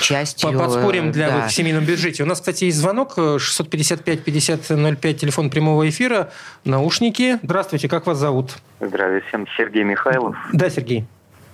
частью... 0.00 0.52
По- 0.52 0.58
Подспорим 0.58 1.10
э, 1.10 1.12
для 1.12 1.28
да. 1.30 1.48
в 1.48 1.52
семейном 1.52 1.84
бюджете. 1.94 2.24
У 2.24 2.26
нас, 2.26 2.40
кстати, 2.40 2.64
есть 2.64 2.76
звонок 2.78 3.14
э, 3.16 3.36
655-5005, 3.36 5.14
телефон 5.14 5.48
прямого 5.48 5.88
эфира, 5.88 6.30
наушники. 6.64 7.38
Здравствуйте, 7.42 7.88
как 7.88 8.06
вас 8.06 8.18
зовут? 8.18 8.56
Здравия 8.80 9.22
всем. 9.28 9.46
Сергей 9.56 9.84
Михайлов, 9.84 10.36
Да, 10.52 10.68
Сергей. 10.70 11.06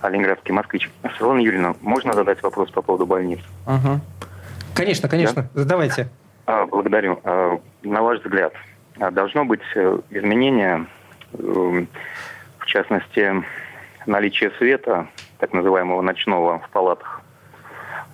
Ленинградский 0.03 0.55
москвич. 0.55 0.91
Светлана 1.03 1.41
Юрьевна, 1.41 1.75
можно 1.83 2.15
задать 2.15 2.43
вопрос 2.43 2.71
по 2.71 2.81
поводу 2.81 3.05
больниц? 3.05 3.41
Ага. 3.67 4.01
Конечно, 4.75 5.11
конечно. 5.11 5.51
Задавайте. 5.53 6.09
А, 6.47 6.65
благодарю. 6.65 7.21
А, 7.25 7.61
на 7.83 8.03
ваш 8.03 8.21
взгляд, 8.21 8.55
а, 8.99 9.11
должно 9.11 9.45
быть 9.45 9.61
э, 9.75 9.99
изменение, 10.09 10.87
э, 11.35 11.85
в 12.59 12.65
частности, 12.65 13.45
наличие 14.07 14.53
света, 14.57 15.07
так 15.39 15.53
называемого 15.53 16.01
ночного 16.01 16.61
в 16.61 16.71
палатах, 16.71 17.20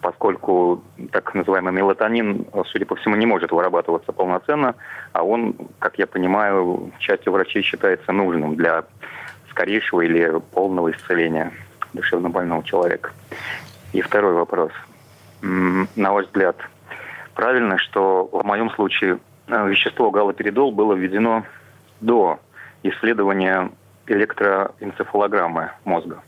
поскольку 0.06 0.84
так 1.10 1.34
называемый 1.34 1.72
мелатонин, 1.72 2.46
судя 2.66 2.86
по 2.86 2.94
всему, 2.94 3.16
не 3.16 3.26
может 3.26 3.50
вырабатываться 3.50 4.12
полноценно, 4.12 4.76
а 5.12 5.24
он, 5.24 5.56
как 5.80 5.98
я 5.98 6.06
понимаю, 6.06 6.92
частью 7.00 7.32
врачей 7.32 7.62
считается 7.62 8.12
нужным 8.12 8.54
для 8.54 8.84
скорейшего 9.50 10.02
или 10.02 10.40
полного 10.52 10.92
исцеления 10.92 11.52
душевно 11.92 12.30
больного 12.30 12.62
человека. 12.62 13.10
И 13.92 14.00
второй 14.00 14.34
вопрос. 14.34 14.70
На 15.42 16.12
ваш 16.12 16.26
взгляд, 16.26 16.56
правильно, 17.34 17.76
что 17.76 18.28
в 18.30 18.44
моем 18.44 18.70
случае 18.70 19.18
э, 19.48 19.68
вещество 19.68 20.12
галоперидол 20.12 20.70
было 20.70 20.94
введено 20.94 21.42
до 22.00 22.38
исследования 22.84 23.72
электроэнцефалограммы 24.06 25.72
мозга 25.84 26.22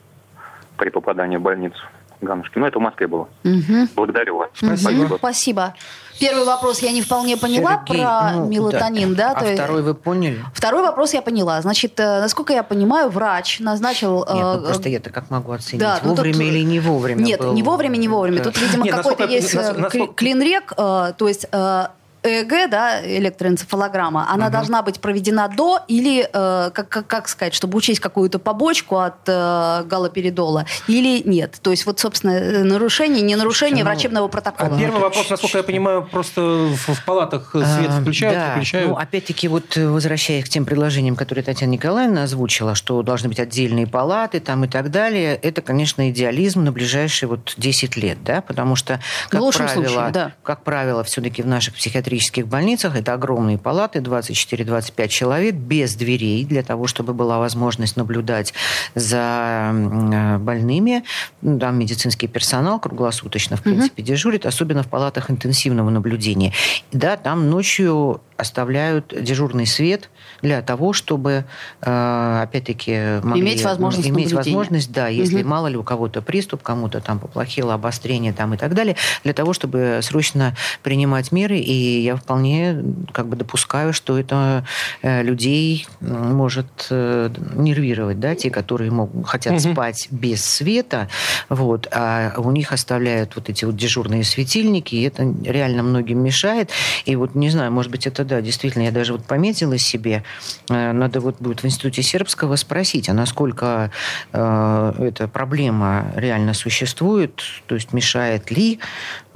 при 0.77 0.89
попадании 0.91 1.37
в 1.37 1.43
больницу 1.43 1.87
Ганушки. 2.21 2.59
Ну, 2.59 2.67
это 2.67 2.79
в 2.79 2.83
Москве 2.83 3.07
было. 3.07 3.29
Мгм. 3.45 3.89
Благодарю 3.95 4.39
вас. 4.39 4.49
Мгм. 4.61 4.77
Спасибо. 4.77 5.17
Спасибо. 5.17 5.75
Первый 6.21 6.45
вопрос 6.45 6.81
я 6.81 6.91
не 6.91 7.01
вполне 7.01 7.37
поняла 7.37 7.85
Сергей, 7.87 8.03
про 8.03 8.33
ну, 8.33 8.47
мелатонин, 8.49 9.15
да? 9.15 9.31
А 9.33 9.39
то 9.39 9.45
есть- 9.47 9.63
второй 9.63 9.83
вы 9.83 9.95
поняли? 9.95 10.45
Второй 10.53 10.83
вопрос 10.83 11.15
я 11.15 11.23
поняла. 11.23 11.63
Значит, 11.63 12.01
э, 12.01 12.21
насколько 12.21 12.53
я 12.53 12.65
понимаю, 12.65 13.09
врач 13.09 13.61
назначил... 13.61 14.25
Нет, 14.27 14.35
ну 14.35 14.55
э, 14.63 14.67
просто 14.67 14.89
я-то 14.89 15.11
как 15.11 15.31
могу 15.31 15.53
оценить, 15.53 15.81
да, 15.81 16.01
ну, 16.03 16.11
вовремя 16.11 16.33
тут- 16.35 16.43
или 16.43 16.61
не 16.65 16.81
вовремя 16.81 17.23
Нет, 17.23 17.41
был? 17.41 17.53
не 17.53 17.63
вовремя, 17.63 17.97
не 17.99 18.09
вовремя. 18.09 18.39
Да. 18.39 18.45
Тут, 18.45 18.61
видимо, 18.61 18.83
Нет, 18.85 18.97
какой-то 18.97 19.21
насколько- 19.27 19.33
есть 19.33 19.55
э, 19.55 19.59
насколько- 19.75 19.97
кли- 20.13 20.15
клинрек, 20.17 20.73
э, 20.77 21.13
то 21.17 21.29
есть 21.29 21.47
э, 21.53 21.87
ЭЭГ, 22.23 22.71
да, 22.71 23.01
электроэнцефалограмма, 23.05 24.27
она 24.29 24.47
угу. 24.47 24.53
должна 24.53 24.83
быть 24.83 25.01
проведена 25.01 25.49
до 25.49 25.81
или, 25.87 26.29
э, 26.33 26.71
как, 26.73 26.89
как, 26.89 27.07
как 27.07 27.29
сказать, 27.29 27.55
чтобы 27.55 27.79
учесть 27.79 28.01
какую-то 28.01 28.39
побочку 28.39 28.99
от 28.99 29.29
э, 29.29 29.85
галоперидола 29.85 30.67
или 30.89 31.23
нет? 31.29 31.59
То 31.63 31.71
есть 31.71 31.87
вот, 31.87 32.01
собственно, 32.01 32.33
э, 32.33 32.65
нарушение, 32.65 33.23
не 33.23 33.37
нарушение 33.37 33.85
ну, 33.85 33.91
врачебного 33.91 34.27
протокола. 34.29 34.75
А 34.75 34.79
первый 34.79 35.01
вопрос, 35.01 35.31
насколько 35.31 35.59
я 35.59 35.65
понимаю, 35.65 36.09
просто 36.11 36.41
в, 36.41 36.95
в 36.95 37.05
палатах 37.05 37.51
свет 37.53 37.91
а, 37.91 38.01
включают, 38.01 38.37
да. 38.37 38.49
выключают? 38.51 38.91
Ну, 38.91 38.97
опять-таки, 38.97 39.47
вот 39.47 39.77
э, 39.77 39.89
возвращаясь 39.89 40.45
к 40.45 40.49
тем 40.49 40.65
предложениям, 40.65 41.15
которые 41.15 41.45
Татьяна 41.45 41.71
Николаевна 41.71 42.25
озвучила, 42.25 42.75
что 42.75 43.01
должны 43.03 43.29
быть 43.29 43.39
отдельные 43.39 43.87
палаты 43.87 44.41
там 44.41 44.65
и 44.65 44.69
так 44.69 44.91
далее, 44.91 45.37
это, 45.37 45.63
конечно, 45.63 46.11
идеализм 46.11 46.65
на 46.65 46.73
ближайшие 46.73 47.29
вот 47.29 47.55
10 47.57 47.97
лет, 47.97 48.19
да, 48.25 48.41
потому 48.41 48.75
что, 48.75 49.01
как 49.29 49.41
правило, 49.53 49.53
случае, 49.53 50.11
да. 50.11 50.33
как 50.43 50.65
правило, 50.65 51.05
все-таки 51.05 51.43
в 51.43 51.47
наших 51.47 51.75
психиатрических 51.75 52.08
психиатрических 52.09 52.47
больницах. 52.47 52.97
Это 52.97 53.13
огромные 53.13 53.59
палаты, 53.59 53.99
24-25 54.01 55.09
человек, 55.09 55.55
без 55.55 55.95
дверей, 55.95 56.45
для 56.45 56.63
того, 56.63 56.87
чтобы 56.87 57.13
была 57.13 57.39
возможность 57.39 57.97
наблюдать 57.97 58.55
за 58.95 59.71
э, 59.73 60.39
больными. 60.39 61.05
Ну, 61.43 61.59
там 61.59 61.79
медицинский 61.79 62.27
персонал 62.27 62.81
круглосуточно, 62.81 63.57
в 63.57 63.63
принципе, 63.63 64.03
угу. 64.03 64.07
дежурит, 64.07 64.47
особенно 64.47 64.83
в 64.83 64.89
палатах 64.89 65.31
интенсивного 65.31 65.91
наблюдения. 65.91 66.53
Да, 66.93 67.17
там 67.17 67.51
ночью 67.51 68.21
оставляют 68.39 69.13
дежурный 69.21 69.67
свет 69.67 70.09
для 70.43 70.63
того, 70.63 70.93
чтобы, 70.93 71.45
э, 71.83 72.41
опять-таки, 72.43 73.21
могли 73.23 73.43
иметь 73.43 73.65
возможность, 73.65 74.09
иметь 74.09 74.33
возможность 74.33 74.93
да, 74.93 75.09
если 75.09 75.43
угу. 75.43 75.49
мало 75.49 75.67
ли 75.67 75.77
у 75.77 75.83
кого-то 75.83 76.23
приступ, 76.23 76.63
кому-то 76.63 77.01
там 77.01 77.19
поплохело, 77.19 77.75
обострение 77.75 78.33
там 78.33 78.55
и 78.55 78.57
так 78.57 78.75
далее, 78.75 78.97
для 79.25 79.33
того, 79.33 79.53
чтобы 79.53 79.99
срочно 80.03 80.57
принимать 80.83 81.33
меры. 81.33 81.59
И 81.59 82.01
я 82.01 82.17
вполне 82.17 82.81
как 83.13 83.27
бы 83.27 83.37
допускаю, 83.37 83.93
что 83.93 84.19
это 84.19 84.65
э, 85.03 85.23
людей 85.23 85.87
может 86.01 86.87
э, 86.91 87.31
нервировать, 87.55 88.21
да, 88.21 88.37
те, 88.37 88.51
которые 88.51 88.93
могут, 88.93 89.27
хотят 89.27 89.55
угу. 89.55 89.73
спать 89.73 90.09
без 90.13 90.45
света, 90.45 91.09
вот, 91.49 91.89
а 91.91 92.35
у 92.37 92.53
них 92.53 92.73
оставляют 92.73 93.35
вот 93.35 93.49
эти 93.49 93.65
вот 93.65 93.77
дежурные 93.77 94.23
светильники, 94.23 94.95
и 94.95 95.03
это 95.03 95.35
реально 95.45 95.83
многим 95.83 96.23
мешает. 96.23 96.71
И 97.05 97.17
вот, 97.17 97.35
не 97.35 97.51
знаю, 97.51 97.73
может 97.73 97.91
быть, 97.91 98.07
это 98.07 98.28
да, 98.29 98.41
действительно, 98.41 98.85
я 98.85 98.93
даже 98.93 99.13
вот 99.13 99.25
пометила 99.25 99.79
себе, 99.79 100.23
э, 100.69 100.93
надо 100.93 101.21
вот 101.21 101.37
будет 101.41 101.63
в 101.63 101.67
Институте 101.67 102.03
Сербского 102.03 102.57
спросить, 102.57 103.09
а 103.09 103.15
насколько 103.15 103.91
э, 104.33 104.93
эта 104.99 105.27
проблема 105.27 106.13
реально 106.15 106.55
существует, 106.55 107.43
то 107.67 107.75
есть 107.75 107.93
мешает 107.93 108.51
ли 108.51 108.79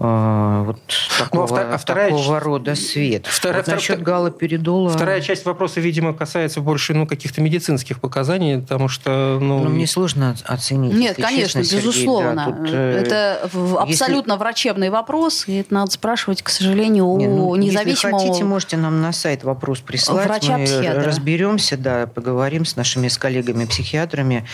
вот 0.02 0.78
такого, 1.18 1.46
ну, 1.46 1.56
а, 1.56 1.74
а 1.74 1.78
вторая, 1.78 2.10
такого 2.10 2.40
рода 2.40 2.74
свет. 2.74 3.26
Вторая, 3.26 3.62
вот 3.62 3.68
насчет 3.68 3.96
втор... 3.96 4.06
галоперидола... 4.06 4.90
Вторая 4.90 5.20
часть 5.20 5.44
вопроса, 5.44 5.80
видимо, 5.80 6.12
касается 6.12 6.60
больше 6.60 6.92
ну, 6.92 7.06
каких-то 7.06 7.40
медицинских 7.40 8.00
показаний, 8.00 8.58
потому 8.58 8.88
что... 8.88 9.38
Ну, 9.40 9.62
ну 9.62 9.70
мне 9.70 9.86
сложно 9.86 10.34
оценить. 10.44 10.94
Нет, 10.94 11.16
конечно, 11.16 11.62
честно, 11.62 11.76
безусловно. 11.76 12.44
Сергей, 12.46 12.62
да, 12.62 12.64
тут, 12.64 12.74
э, 12.74 13.02
это 13.02 13.50
абсолютно 13.78 14.32
если... 14.32 14.40
врачебный 14.40 14.90
вопрос, 14.90 15.46
и 15.46 15.60
это 15.60 15.72
надо 15.72 15.92
спрашивать, 15.92 16.42
к 16.42 16.48
сожалению, 16.48 17.06
у 17.06 17.20
ну, 17.20 17.54
независимого... 17.54 18.16
Если 18.18 18.28
хотите, 18.28 18.44
можете 18.44 18.76
нам 18.78 19.00
на 19.00 19.12
сайт 19.12 19.44
вопрос 19.44 19.80
прислать. 19.80 20.26
Врача-психиатра. 20.26 21.00
Мы 21.00 21.06
разберемся, 21.06 21.76
да, 21.76 22.08
поговорим 22.08 22.64
с 22.64 22.74
нашими 22.74 23.06
с 23.06 23.18
коллегами-психиатрами. 23.18 24.46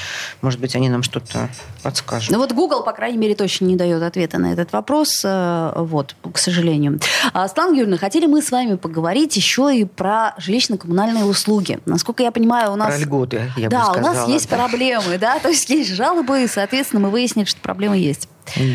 Может 0.42 0.60
быть, 0.60 0.76
они 0.76 0.90
нам 0.90 1.02
что-то 1.02 1.48
подскажут. 1.82 2.30
Ну 2.30 2.38
вот 2.38 2.52
Google, 2.52 2.82
по 2.82 2.92
крайней 2.92 3.18
мере, 3.18 3.34
точно 3.34 3.64
не 3.64 3.76
дает 3.76 4.02
ответа 4.02 4.38
на 4.38 4.52
этот 4.52 4.72
вопрос. 4.72 5.24
Э, 5.38 5.72
вот, 5.76 6.16
к 6.32 6.38
сожалению. 6.38 6.98
А, 7.32 7.46
Светлана 7.48 7.70
Юрьевна, 7.70 7.96
хотели 7.96 8.26
мы 8.26 8.42
с 8.42 8.50
вами 8.50 8.76
поговорить 8.76 9.36
еще 9.36 9.74
и 9.74 9.84
про 9.84 10.34
жилищно-коммунальные 10.38 11.24
услуги. 11.24 11.78
Насколько 11.86 12.22
я 12.22 12.30
понимаю, 12.30 12.72
у 12.72 12.76
нас... 12.76 12.88
Про 12.88 12.98
льготы, 12.98 13.52
я 13.56 13.68
да, 13.68 13.78
бы 13.80 13.92
сказала. 13.92 14.12
у 14.12 14.14
нас 14.14 14.28
есть 14.28 14.48
проблемы, 14.48 15.18
да, 15.18 15.38
то 15.42 15.48
есть 15.48 15.68
есть 15.70 15.90
жалобы, 15.90 16.44
и, 16.44 16.46
соответственно, 16.48 17.00
мы 17.00 17.10
выяснили, 17.10 17.46
что 17.46 17.60
проблемы 17.60 17.96
есть. 17.96 18.28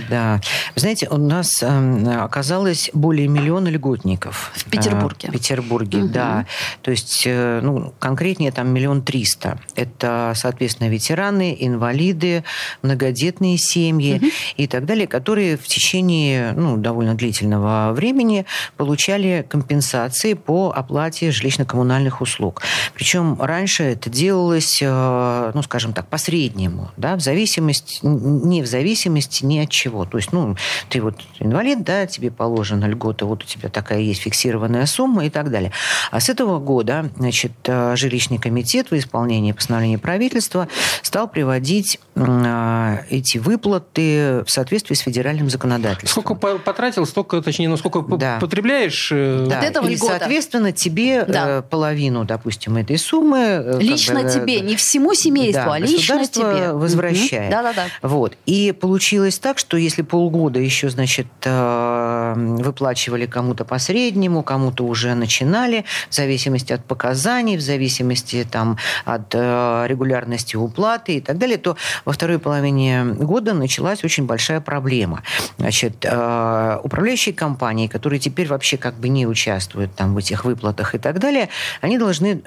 Да. 0.10 0.42
Вы 0.76 0.82
знаете, 0.82 1.08
у 1.10 1.18
нас 1.18 1.62
э, 1.62 2.16
оказалось 2.20 2.90
более 2.94 3.28
миллиона 3.28 3.68
льготников. 3.70 4.52
В 4.56 4.66
Петербурге. 4.66 5.28
Э, 5.28 5.30
в 5.30 5.32
Петербурге, 5.34 6.00
угу. 6.00 6.08
да. 6.10 6.46
То 6.82 6.92
есть, 6.92 7.24
э, 7.26 7.60
ну, 7.62 7.94
конкретнее 8.00 8.52
там 8.52 8.70
миллион 8.70 9.04
триста. 9.04 9.60
Это, 9.76 10.34
соответственно, 10.36 10.90
ветераны, 10.90 11.56
инвалиды, 11.60 12.44
многодетные 12.82 13.58
семьи 13.58 14.18
угу. 14.18 14.26
и 14.58 14.68
так 14.68 14.86
далее, 14.86 15.08
которые 15.08 15.58
в 15.58 15.68
течение 15.68 16.54
ну, 16.54 16.78
довольно 16.78 17.16
длительного 17.16 17.92
времени 17.94 18.46
получали 18.78 19.46
компенсации 19.48 20.34
по 20.34 20.72
оплате 20.76 21.30
жилищно-коммунальных 21.30 22.22
услуг. 22.22 22.62
Причем 22.94 23.42
раньше 23.42 23.84
это 23.84 24.10
делалось, 24.10 24.80
э, 24.82 25.52
ну, 25.54 25.62
скажем 25.64 25.94
так, 25.94 26.08
по 26.08 26.18
среднему, 26.18 26.92
да, 26.98 27.16
в 27.16 27.22
зависимости, 27.22 28.00
не 28.04 28.62
в 28.62 28.68
зависимости, 28.68 29.46
не 29.46 29.63
от 29.64 29.70
чего. 29.70 30.06
То 30.06 30.18
есть, 30.18 30.32
ну, 30.32 30.56
ты 30.90 31.02
вот 31.02 31.20
инвалид, 31.40 31.84
да, 31.84 32.06
тебе 32.06 32.32
положена 32.32 32.86
льгота, 32.86 33.26
вот 33.26 33.44
у 33.44 33.46
тебя 33.46 33.70
такая 33.70 34.00
есть 34.00 34.22
фиксированная 34.22 34.86
сумма 34.86 35.26
и 35.26 35.30
так 35.30 35.52
далее. 35.52 35.72
А 36.12 36.20
с 36.20 36.30
этого 36.30 36.60
года, 36.60 37.10
значит, 37.18 37.52
э, 37.66 37.96
жилищный 37.96 38.38
комитет 38.38 38.92
в 38.92 38.98
исполнении 38.98 39.52
постановления 39.52 39.98
правительства 39.98 40.68
стал 41.02 41.28
приводить 41.28 42.00
э, 42.16 42.98
эти 43.10 43.38
выплаты 43.38 44.44
в 44.46 44.50
соответствии 44.50 44.96
с 44.96 45.00
федеральным 45.00 45.50
законодательством. 45.50 46.24
Сколько 46.24 46.58
потратил, 46.58 47.06
столько, 47.06 47.42
точнее, 47.42 47.70
ну, 47.70 47.78
сколько 47.78 48.02
да. 48.18 48.38
потребляешь. 48.40 49.10
Э, 49.12 49.48
да. 49.50 49.60
От 49.60 49.66
этого 49.66 49.88
и, 49.88 49.96
льгота. 49.96 50.18
соответственно, 50.20 50.72
тебе 50.72 51.26
да. 51.26 51.62
половину, 51.62 52.26
допустим, 52.26 52.78
этой 52.78 52.98
суммы... 52.98 53.78
Лично 53.80 54.22
как 54.22 54.26
бы, 54.26 54.32
тебе, 54.32 54.60
не 54.62 54.76
всему 54.76 55.14
семейству, 55.14 55.66
да, 55.66 55.74
а 55.74 55.80
лично 55.80 56.26
тебе. 56.28 56.72
возвращает. 56.74 57.52
Да-да-да. 57.52 57.86
Вот. 58.02 58.34
И 58.46 58.72
получилось 58.72 59.40
так, 59.40 59.53
так, 59.54 59.60
что 59.60 59.78
если 59.78 60.02
полгода 60.02 60.60
еще, 60.60 60.90
значит, 60.90 61.28
э, 61.46 62.34
выплачивали 62.36 63.28
кому-то 63.28 63.66
по 63.66 63.78
среднему, 63.78 64.42
кому-то 64.42 64.84
уже 64.84 65.14
начинали, 65.14 65.86
в 66.10 66.16
зависимости 66.16 66.74
от 66.74 66.84
показаний, 66.84 67.56
в 67.56 67.62
зависимости 67.62 68.48
там, 68.50 68.78
от 69.06 69.36
э, 69.36 69.86
регулярности 69.88 70.56
уплаты 70.56 71.18
и 71.18 71.22
так 71.22 71.38
далее, 71.38 71.60
то 71.60 71.78
во 72.04 72.14
второй 72.14 72.40
половине 72.40 73.04
года 73.06 73.54
началась 73.54 74.04
очень 74.04 74.26
большая 74.26 74.60
проблема. 74.60 75.22
Значит, 75.60 76.04
э, 76.04 76.80
управляющие 76.84 77.36
компании, 77.36 77.86
которые 77.86 78.20
теперь 78.20 78.48
вообще 78.48 78.78
как 78.78 78.96
бы 78.96 79.08
не 79.08 79.28
участвуют 79.28 79.94
там, 79.94 80.16
в 80.16 80.18
этих 80.18 80.46
выплатах 80.46 80.96
и 80.96 80.98
так 80.98 81.20
далее, 81.20 81.50
они 81.82 82.00
должны 82.00 82.42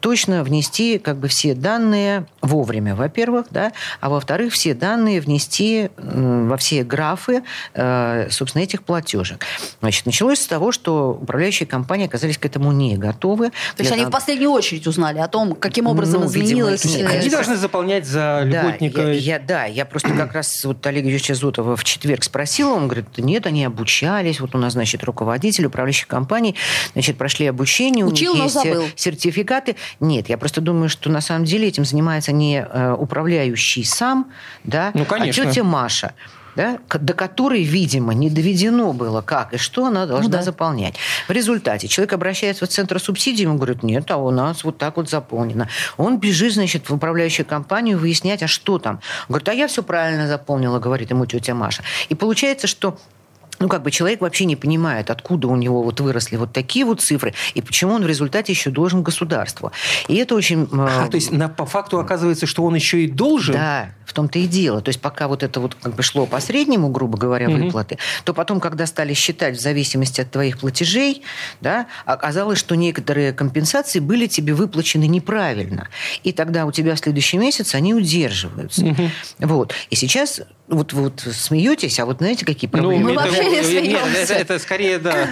точно 0.00 0.42
внести 0.42 0.98
как 0.98 1.18
бы 1.18 1.28
все 1.28 1.54
данные 1.54 2.26
вовремя, 2.40 2.94
во-первых, 2.94 3.46
да, 3.50 3.72
а 4.00 4.08
во-вторых, 4.08 4.52
все 4.52 4.74
данные 4.74 5.20
внести 5.20 5.90
во 5.96 6.56
все 6.56 6.82
графы, 6.82 7.42
э, 7.74 8.28
собственно, 8.30 8.62
этих 8.62 8.82
платежек. 8.82 9.44
Значит, 9.80 10.06
началось 10.06 10.40
с 10.40 10.46
того, 10.46 10.72
что 10.72 11.18
управляющие 11.20 11.66
компании 11.66 12.06
оказались 12.06 12.38
к 12.38 12.46
этому 12.46 12.72
не 12.72 12.96
готовы. 12.96 13.50
То 13.76 13.82
есть 13.82 13.92
они 13.92 14.04
в 14.06 14.10
последнюю 14.10 14.50
очередь 14.50 14.86
узнали 14.86 15.18
о 15.18 15.28
том, 15.28 15.54
каким 15.54 15.86
образом 15.86 16.22
ну, 16.22 16.26
изменилось... 16.26 16.84
Видимо, 16.84 17.10
они 17.10 17.30
должны 17.30 17.56
заполнять 17.56 18.06
за 18.06 18.42
льготника... 18.44 19.02
Да, 19.02 19.10
я, 19.10 19.34
я, 19.34 19.38
да, 19.38 19.64
я 19.66 19.84
просто 19.84 20.10
как 20.10 20.32
раз 20.32 20.64
вот 20.64 20.84
Олега 20.86 21.06
Юрьевича 21.06 21.34
Зотова 21.34 21.76
в 21.76 21.84
четверг 21.84 22.24
спросила, 22.24 22.74
он 22.74 22.84
говорит, 22.88 23.06
нет, 23.18 23.46
они 23.46 23.64
обучались, 23.64 24.40
вот 24.40 24.54
у 24.54 24.58
нас, 24.58 24.72
значит, 24.72 25.04
руководитель 25.04 25.66
управляющих 25.66 26.06
компаний, 26.06 26.56
значит, 26.92 27.18
прошли 27.18 27.46
обучение, 27.46 28.04
Учил, 28.04 28.32
у 28.32 28.34
них 28.36 28.44
есть 28.44 28.56
э, 28.56 28.70
забыл. 28.70 28.84
сертификаты. 28.96 29.76
Нет, 29.98 30.28
я 30.28 30.38
просто 30.38 30.60
думаю, 30.60 30.88
что 30.88 31.10
на 31.10 31.20
самом 31.20 31.44
деле 31.44 31.68
этим 31.68 31.84
занимается 31.84 32.32
не 32.32 32.62
э, 32.62 32.92
управляющий 32.92 33.84
сам, 33.84 34.30
да, 34.64 34.90
ну, 34.94 35.06
а 35.08 35.28
тетя 35.28 35.64
Маша 35.64 36.14
да, 36.56 36.78
до 36.88 37.14
которой, 37.14 37.62
видимо, 37.62 38.12
не 38.12 38.30
доведено 38.30 38.92
было, 38.92 39.22
как 39.22 39.54
и 39.54 39.56
что 39.56 39.86
она 39.86 40.06
должна 40.06 40.26
ну, 40.26 40.32
да. 40.32 40.42
заполнять. 40.42 40.94
В 41.28 41.30
результате 41.30 41.88
человек 41.88 42.12
обращается 42.12 42.66
в 42.66 42.68
центр 42.68 42.98
субсидий, 43.00 43.42
ему 43.42 43.56
говорят, 43.56 43.82
нет, 43.82 44.10
а 44.10 44.16
у 44.16 44.30
нас 44.30 44.64
вот 44.64 44.78
так 44.78 44.96
вот 44.96 45.08
заполнено. 45.08 45.68
Он 45.96 46.18
бежит, 46.18 46.54
значит, 46.54 46.88
в 46.88 46.94
управляющую 46.94 47.46
компанию 47.46 47.98
выяснять, 47.98 48.42
а 48.42 48.48
что 48.48 48.78
там. 48.78 48.96
Он 49.28 49.34
говорит, 49.34 49.48
а 49.48 49.54
я 49.54 49.68
все 49.68 49.82
правильно 49.82 50.26
заполнила, 50.26 50.78
говорит 50.78 51.10
ему 51.10 51.26
тетя 51.26 51.54
Маша. 51.54 51.82
И 52.08 52.14
получается, 52.14 52.66
что 52.66 52.98
ну, 53.60 53.68
как 53.68 53.82
бы 53.82 53.90
человек 53.90 54.22
вообще 54.22 54.46
не 54.46 54.56
понимает, 54.56 55.10
откуда 55.10 55.48
у 55.48 55.56
него 55.56 55.82
вот 55.82 56.00
выросли 56.00 56.36
вот 56.36 56.52
такие 56.52 56.84
вот 56.84 57.02
цифры, 57.02 57.34
и 57.54 57.60
почему 57.60 57.92
он 57.92 58.02
в 58.02 58.06
результате 58.06 58.52
еще 58.52 58.70
должен 58.70 59.02
государству. 59.02 59.70
И 60.08 60.16
это 60.16 60.34
очень... 60.34 60.66
А, 60.72 61.06
то 61.08 61.16
есть 61.16 61.30
на, 61.30 61.48
по 61.48 61.66
факту 61.66 62.00
оказывается, 62.00 62.46
что 62.46 62.64
он 62.64 62.74
еще 62.74 63.04
и 63.04 63.06
должен? 63.06 63.54
Да, 63.54 63.90
в 64.06 64.12
том-то 64.14 64.38
и 64.38 64.46
дело. 64.46 64.80
То 64.80 64.88
есть 64.88 65.00
пока 65.00 65.28
вот 65.28 65.42
это 65.42 65.60
вот 65.60 65.76
как 65.80 65.94
бы 65.94 66.02
шло 66.02 66.26
по 66.26 66.40
среднему, 66.40 66.88
грубо 66.88 67.18
говоря, 67.18 67.48
угу. 67.48 67.64
выплаты, 67.64 67.98
то 68.24 68.32
потом, 68.32 68.60
когда 68.60 68.86
стали 68.86 69.12
считать 69.12 69.56
в 69.56 69.60
зависимости 69.60 70.22
от 70.22 70.30
твоих 70.30 70.58
платежей, 70.58 71.22
да, 71.60 71.86
оказалось, 72.06 72.58
что 72.58 72.74
некоторые 72.74 73.32
компенсации 73.32 74.00
были 74.00 74.26
тебе 74.26 74.54
выплачены 74.54 75.06
неправильно. 75.06 75.88
И 76.24 76.32
тогда 76.32 76.64
у 76.64 76.72
тебя 76.72 76.94
в 76.94 76.98
следующий 76.98 77.36
месяц 77.36 77.74
они 77.74 77.94
удерживаются. 77.94 78.86
Угу. 78.86 79.10
Вот. 79.40 79.74
И 79.90 79.96
сейчас 79.96 80.40
вот 80.70 80.92
вы 80.92 81.02
вот 81.04 81.20
смеетесь, 81.20 81.98
а 82.00 82.06
вот 82.06 82.18
знаете, 82.18 82.46
какие 82.46 82.70
ну, 82.72 82.78
проблемы? 82.78 83.02
Ну, 83.02 83.08
мы 83.10 83.14
вообще 83.14 83.50
не 83.50 83.62
смеемся. 83.62 84.06
Нет, 84.06 84.30
это, 84.30 84.34
это 84.34 84.58
скорее, 84.58 84.98
да. 84.98 85.28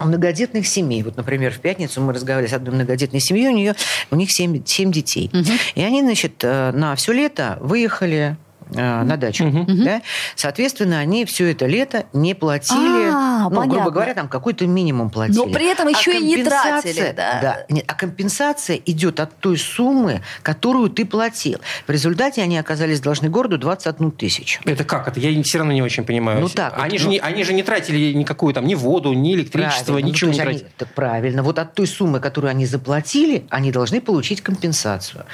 многодетных 0.00 0.66
семей. 0.66 1.02
Вот, 1.02 1.16
например, 1.16 1.52
в 1.52 1.58
пятницу 1.58 2.00
мы 2.00 2.12
разговаривали 2.12 2.50
с 2.50 2.54
одной 2.54 2.74
многодетной 2.74 3.20
семьей, 3.20 3.48
у 3.48 3.56
нее 3.56 3.74
у 4.10 4.16
них 4.16 4.30
семь, 4.30 4.64
семь 4.64 4.92
детей. 4.92 5.30
Угу. 5.32 5.52
И 5.74 5.82
они, 5.82 6.02
значит, 6.02 6.42
э, 6.42 6.72
на 6.72 6.94
все 6.96 7.12
лето 7.12 7.58
выехали 7.60 8.36
на 8.74 9.16
дачу. 9.16 9.46
Угу. 9.46 9.66
Да? 9.84 10.02
Соответственно, 10.34 10.98
они 10.98 11.24
все 11.24 11.50
это 11.50 11.66
лето 11.66 12.04
не 12.12 12.34
платили, 12.34 13.10
а, 13.10 13.48
ну, 13.50 13.66
грубо 13.66 13.90
говоря, 13.90 14.14
там 14.14 14.28
какой-то 14.28 14.66
минимум 14.66 15.10
платили. 15.10 15.36
Но 15.36 15.46
при 15.46 15.66
этом 15.66 15.88
еще 15.88 16.12
а 16.12 16.14
и 16.14 16.22
не 16.22 16.44
тратили. 16.44 17.14
Да? 17.16 17.38
Да, 17.40 17.66
нет, 17.68 17.84
а 17.86 17.94
компенсация 17.94 18.76
идет 18.76 19.20
от 19.20 19.36
той 19.38 19.58
суммы, 19.58 20.22
которую 20.42 20.90
ты 20.90 21.04
платил. 21.04 21.60
В 21.86 21.90
результате 21.90 22.42
они 22.42 22.58
оказались 22.58 23.00
должны 23.00 23.28
городу 23.28 23.58
21 23.58 24.10
тысячу. 24.12 24.60
Это 24.64 24.84
как? 24.84 25.08
Это 25.08 25.20
я 25.20 25.42
все 25.42 25.58
равно 25.58 25.72
не 25.72 25.82
очень 25.82 26.04
понимаю. 26.04 26.40
Ну 26.40 26.48
так. 26.48 26.74
Они, 26.78 26.92
вот, 26.92 27.00
же, 27.00 27.06
ну... 27.06 27.12
не, 27.12 27.18
они 27.18 27.44
же 27.44 27.52
не 27.52 27.62
тратили 27.62 28.12
никакую 28.12 28.54
там 28.54 28.66
ни 28.66 28.74
воду, 28.74 29.12
ни 29.12 29.34
электричество, 29.34 29.92
правильно, 29.92 30.08
ничего 30.08 30.30
ну, 30.30 30.36
не 30.36 30.42
тратили. 30.42 30.62
Они, 30.62 30.70
так 30.76 30.88
правильно. 30.94 31.42
Вот 31.42 31.58
от 31.58 31.74
той 31.74 31.86
суммы, 31.86 32.20
которую 32.20 32.50
они 32.50 32.66
заплатили, 32.66 33.46
они 33.50 33.70
должны 33.72 34.00
получить 34.00 34.40
компенсацию. 34.40 35.24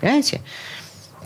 Понимаете? 0.00 0.40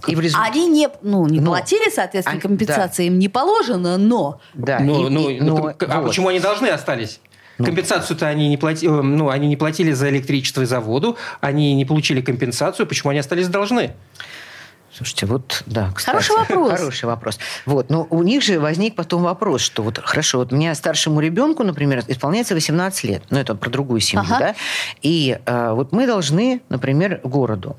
И 0.07 0.15
в 0.15 0.21
результате... 0.21 0.51
Они 0.51 0.67
не, 0.69 0.89
ну, 1.03 1.27
не 1.27 1.41
но, 1.41 1.51
платили, 1.51 1.91
соответственно, 1.91 2.41
компенсации 2.41 3.03
да. 3.03 3.07
им 3.13 3.19
не 3.19 3.29
положено, 3.29 3.97
но... 3.97 4.41
Да, 4.55 4.79
но, 4.81 5.07
и, 5.07 5.11
ну, 5.11 5.29
и, 5.29 5.41
но, 5.41 5.57
но, 5.57 5.75
а 5.89 6.01
вот. 6.01 6.09
почему 6.09 6.29
они 6.29 6.41
должны 6.41 6.67
остались? 6.69 7.21
Ну. 7.59 7.65
Компенсацию-то 7.65 8.27
они 8.27 8.49
не 8.49 8.57
платили, 8.57 8.91
э, 8.91 9.03
ну, 9.03 9.31
они 9.31 9.49
не 9.49 9.57
платили 9.57 9.93
за 9.93 10.09
электричество 10.11 10.63
и 10.63 10.65
за 10.65 10.81
воду, 10.81 11.17
они 11.41 11.75
не 11.75 11.85
получили 11.85 12.21
компенсацию, 12.21 12.87
почему 12.87 13.11
они 13.11 13.19
остались 13.19 13.49
должны? 13.49 13.95
Слушайте, 14.99 15.27
вот, 15.27 15.63
да, 15.67 15.93
кстати. 15.95 16.17
Хороший 16.17 16.37
вопрос. 16.37 16.81
Хороший 16.81 17.05
вопрос. 17.05 17.39
Вот, 17.67 17.89
но 17.89 18.05
у 18.11 18.25
них 18.25 18.43
же 18.43 18.59
возник 18.59 18.97
потом 18.97 19.23
вопрос, 19.23 19.61
что 19.61 19.85
вот, 19.85 20.01
хорошо, 20.03 20.39
вот 20.39 20.53
у 20.53 20.57
меня 20.57 20.75
старшему 20.75 21.21
ребенку, 21.21 21.63
например, 21.63 22.03
исполняется 22.09 22.55
18 22.55 23.05
лет, 23.05 23.23
ну, 23.31 23.39
это 23.39 23.55
про 23.55 23.71
другую 23.71 24.01
семью, 24.01 24.27
ага. 24.29 24.39
да, 24.41 24.55
и 25.01 25.39
э, 25.47 25.71
вот 25.73 25.93
мы 25.93 26.09
должны, 26.09 26.63
например, 26.69 27.21
городу, 27.23 27.77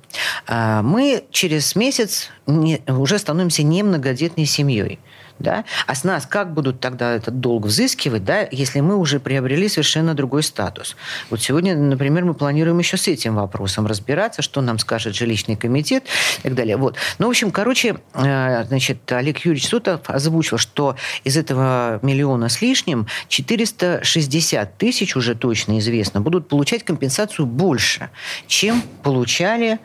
э, 0.48 0.80
мы 0.82 1.26
через 1.30 1.76
месяц 1.76 2.30
не, 2.48 2.82
уже 2.88 3.20
становимся 3.20 3.64
немногодетной 3.64 4.46
семьей 4.46 4.98
да? 5.40 5.66
А 5.88 5.96
с 5.96 6.04
нас 6.04 6.26
как 6.26 6.54
будут 6.54 6.80
тогда 6.80 7.14
этот 7.14 7.40
долг 7.40 7.66
взыскивать, 7.66 8.24
да, 8.24 8.48
если 8.52 8.82
мы 8.82 8.98
уже 8.98 9.20
приобрели 9.20 9.68
совершенно 9.70 10.14
другой 10.14 10.44
статус? 10.44 10.96
Вот 11.30 11.42
сегодня, 11.42 11.76
например, 11.76 12.26
мы 12.26 12.34
планируем 12.34 12.78
еще 12.80 12.98
с 12.98 13.08
этим 13.08 13.36
вопросом 13.36 13.88
разбираться, 13.88 14.42
что 14.42 14.62
нам 14.62 14.78
скажет 14.80 15.16
жилищный 15.16 15.56
комитет 15.56 16.04
и 16.40 16.42
так 16.44 16.56
далее. 16.56 16.78
Вот. 16.78 16.98
Ну, 17.18 17.28
в 17.28 17.30
общем, 17.30 17.52
короче, 17.52 17.98
э, 18.14 18.64
значит, 18.66 19.12
Олег 19.12 19.40
Юрьевич 19.40 19.68
Сутов 19.68 20.02
озвучил, 20.08 20.58
что 20.58 20.96
из 21.24 21.38
этого 21.38 22.00
миллиона 22.02 22.50
с 22.50 22.62
лишним 22.62 23.08
460 23.30 24.78
тысяч, 24.78 25.16
уже 25.16 25.36
точно 25.36 25.80
известно, 25.80 26.22
будут 26.22 26.48
получать 26.48 26.84
компенсацию 26.84 27.46
больше, 27.46 28.10
чем 28.48 28.82
получали 29.04 29.80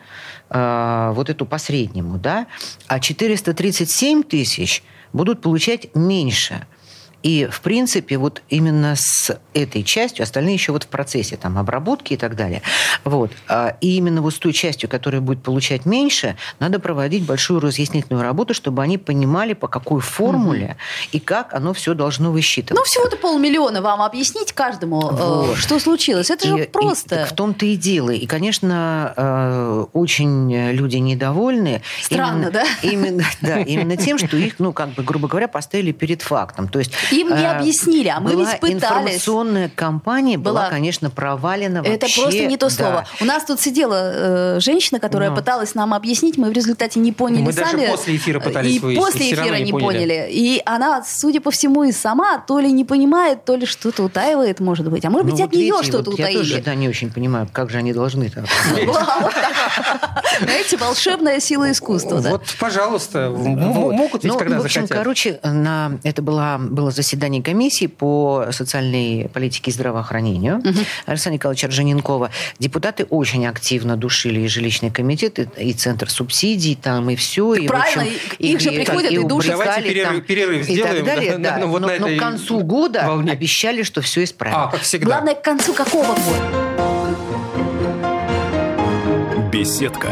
э, 0.49 1.11
вот 1.13 1.29
эту 1.29 1.45
посреднему, 1.45 2.17
да, 2.17 2.47
а 2.87 2.99
437 2.99 4.23
тысяч– 4.23 4.83
будут 5.15 5.41
получать 5.41 5.95
меньше. 5.95 6.67
И, 7.25 7.47
в 7.51 7.61
принципе, 7.61 8.19
вот 8.19 8.43
именно 8.49 8.93
с 8.95 9.35
этой 9.55 9.81
частью, 9.81 10.21
остальные 10.21 10.53
еще 10.53 10.71
вот 10.71 10.83
в 10.83 10.87
процессе 10.87 11.37
там, 11.37 11.57
обработки 11.57 12.13
и 12.13 12.17
так 12.17 12.35
далее. 12.35 12.61
Вот. 13.03 13.31
А, 13.47 13.75
и 13.81 13.95
именно 13.97 14.21
вот 14.21 14.35
с 14.35 14.37
той 14.37 14.53
частью, 14.53 14.87
которая 14.87 15.21
будет 15.21 15.41
получать 15.41 15.87
меньше, 15.87 16.37
надо 16.59 16.79
проводить 16.79 17.23
большую 17.23 17.61
разъяснительную 17.61 18.21
работу, 18.21 18.53
чтобы 18.53 18.83
они 18.83 18.99
понимали, 18.99 19.53
по 19.53 19.67
какой 19.67 20.01
формуле 20.01 20.65
угу. 20.65 21.09
и 21.13 21.19
как 21.19 21.55
оно 21.55 21.73
все 21.73 21.95
должно 21.95 22.31
высчитываться. 22.31 22.75
Ну, 22.75 22.83
всего-то 22.83 23.17
полмиллиона 23.17 23.81
вам 23.81 24.03
объяснить 24.03 24.53
каждому, 24.53 25.09
э, 25.09 25.15
вот. 25.15 25.57
что 25.57 25.79
случилось. 25.79 26.29
Это 26.29 26.47
же 26.47 26.65
и, 26.65 26.67
просто. 26.67 27.23
И, 27.23 27.25
в 27.25 27.33
том-то 27.33 27.65
и 27.65 27.75
дело. 27.75 28.11
И, 28.11 28.27
конечно, 28.27 29.13
э, 29.17 29.85
очень 29.93 30.71
люди 30.73 30.97
недовольны. 30.97 31.81
Странно, 32.03 32.35
именно, 32.35 32.51
да? 32.51 32.65
Именно, 32.83 33.23
да, 33.41 33.59
именно 33.61 33.97
тем, 33.97 34.19
что 34.19 34.37
их, 34.37 34.59
ну, 34.59 34.73
как 34.73 34.89
бы, 34.89 35.01
грубо 35.01 35.27
говоря, 35.27 35.47
поставили 35.47 35.91
перед 35.91 36.21
фактом. 36.21 36.67
То 36.67 36.77
есть 36.77 36.91
им 37.15 37.29
не 37.29 37.43
э, 37.43 37.51
объяснили, 37.51 38.09
а 38.09 38.19
мы 38.19 38.31
была 38.33 38.51
ведь 38.51 38.59
пытались. 38.59 38.83
информационная 38.83 39.71
кампания 39.73 40.37
была, 40.37 40.61
была, 40.61 40.69
конечно, 40.69 41.09
провалена 41.09 41.79
вообще. 41.79 41.93
Это 41.93 42.07
просто 42.15 42.45
не 42.45 42.57
то 42.57 42.69
слово. 42.69 43.05
Да. 43.19 43.23
У 43.23 43.25
нас 43.25 43.45
тут 43.45 43.59
сидела 43.59 44.11
э, 44.13 44.59
женщина, 44.59 44.99
которая 44.99 45.29
Но. 45.29 45.35
пыталась 45.35 45.75
нам 45.75 45.93
объяснить, 45.93 46.37
мы 46.37 46.49
в 46.49 46.53
результате 46.53 46.99
не 46.99 47.11
поняли 47.11 47.41
мы 47.41 47.53
сами. 47.53 47.81
даже 47.81 47.91
после 47.91 48.15
эфира 48.17 48.39
пытались 48.39 48.75
И 48.75 48.79
выяснить, 48.79 49.05
после 49.05 49.31
эфира 49.31 49.55
не, 49.55 49.63
не 49.63 49.71
поняли. 49.71 49.85
поняли. 49.85 50.27
И 50.31 50.61
она, 50.65 51.03
судя 51.03 51.41
по 51.41 51.51
всему, 51.51 51.83
и 51.83 51.91
сама 51.91 52.39
то 52.39 52.59
ли 52.59 52.71
не 52.71 52.85
понимает, 52.85 53.45
то 53.45 53.55
ли 53.55 53.65
что-то 53.65 54.03
утаивает, 54.03 54.59
может 54.59 54.89
быть. 54.89 55.05
А 55.05 55.09
может 55.09 55.25
быть, 55.25 55.39
ну, 55.39 55.45
от 55.45 55.51
вот 55.51 55.59
нее 55.59 55.83
что-то 55.83 56.11
вот 56.11 56.19
утаили. 56.19 56.37
Я 56.37 56.43
тоже 56.43 56.61
да, 56.61 56.75
не 56.75 56.89
очень 56.89 57.11
понимаю, 57.11 57.47
как 57.51 57.69
же 57.69 57.77
они 57.77 57.93
должны 57.93 58.29
так. 58.29 58.45
Знаете, 60.41 60.77
волшебная 60.77 61.39
сила 61.39 61.71
искусства. 61.71 62.17
Вот, 62.17 62.43
пожалуйста, 62.59 63.29
могут 63.29 64.23
ведь, 64.23 64.31
ну, 64.31 64.37
когда 64.37 64.59
захотят. 64.59 64.81
В 64.81 64.83
общем, 64.83 64.87
короче, 64.87 65.39
это 66.03 66.21
было 66.21 66.91
заседание 66.91 67.04
комиссии 67.43 67.87
по 67.87 68.47
социальной 68.51 69.29
политике 69.29 69.71
и 69.71 69.73
здравоохранению 69.73 70.57
угу. 70.57 70.79
Александра 71.05 71.35
Николаевича 71.35 71.67
Ржаненкова. 71.67 72.31
Депутаты 72.59 73.05
очень 73.05 73.45
активно 73.47 73.97
душили 73.97 74.41
и 74.41 74.47
жилищный 74.47 74.91
комитет, 74.91 75.39
и, 75.39 75.47
и 75.57 75.73
центр 75.73 76.09
субсидий, 76.09 76.75
там, 76.75 77.09
и 77.09 77.15
все. 77.15 77.53
И, 77.53 77.67
Правильно, 77.67 78.03
общем, 78.03 78.15
их 78.39 78.59
и, 78.61 78.63
же 78.63 78.71
приходят 78.71 79.11
и, 79.11 79.15
и 79.15 79.23
душат. 79.23 79.51
Давайте 79.51 79.89
перерыв, 79.89 80.07
там, 80.07 80.21
перерыв 80.21 80.63
сделаем. 80.63 80.95
И 80.95 80.97
так 80.97 81.05
далее, 81.05 81.37
да, 81.37 81.51
да. 81.51 81.57
Но, 81.59 81.67
вот 81.67 81.81
но, 81.81 81.89
но 81.99 82.07
к 82.07 82.17
концу 82.19 82.59
года 82.61 83.03
волне. 83.07 83.31
обещали, 83.31 83.83
что 83.83 84.01
все 84.01 84.23
исправят. 84.23 84.57
А, 84.57 84.67
как 84.67 84.81
всегда. 84.81 85.07
Главное, 85.07 85.35
к 85.35 85.41
концу 85.41 85.73
какого 85.73 86.07
года? 86.07 86.75
Беседка. 89.51 90.09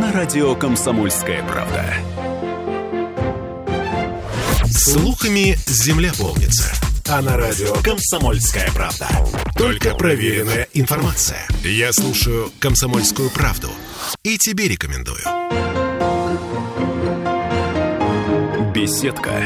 На 0.00 0.12
радио 0.12 0.54
«Комсомольская 0.54 1.42
правда». 1.44 1.84
Слухами 4.76 5.56
земля 5.66 6.12
полнится. 6.18 6.74
А 7.06 7.22
на 7.22 7.36
радио 7.36 7.72
«Комсомольская 7.84 8.68
правда». 8.72 9.08
Только 9.56 9.94
проверенная 9.94 10.66
информация. 10.74 11.46
Я 11.62 11.92
слушаю 11.92 12.50
«Комсомольскую 12.58 13.30
правду» 13.30 13.70
и 14.24 14.36
тебе 14.36 14.66
рекомендую. 14.66 15.22
Беседка. 18.74 19.44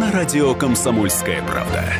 На 0.00 0.10
радио 0.10 0.54
«Комсомольская 0.54 1.42
правда». 1.42 1.92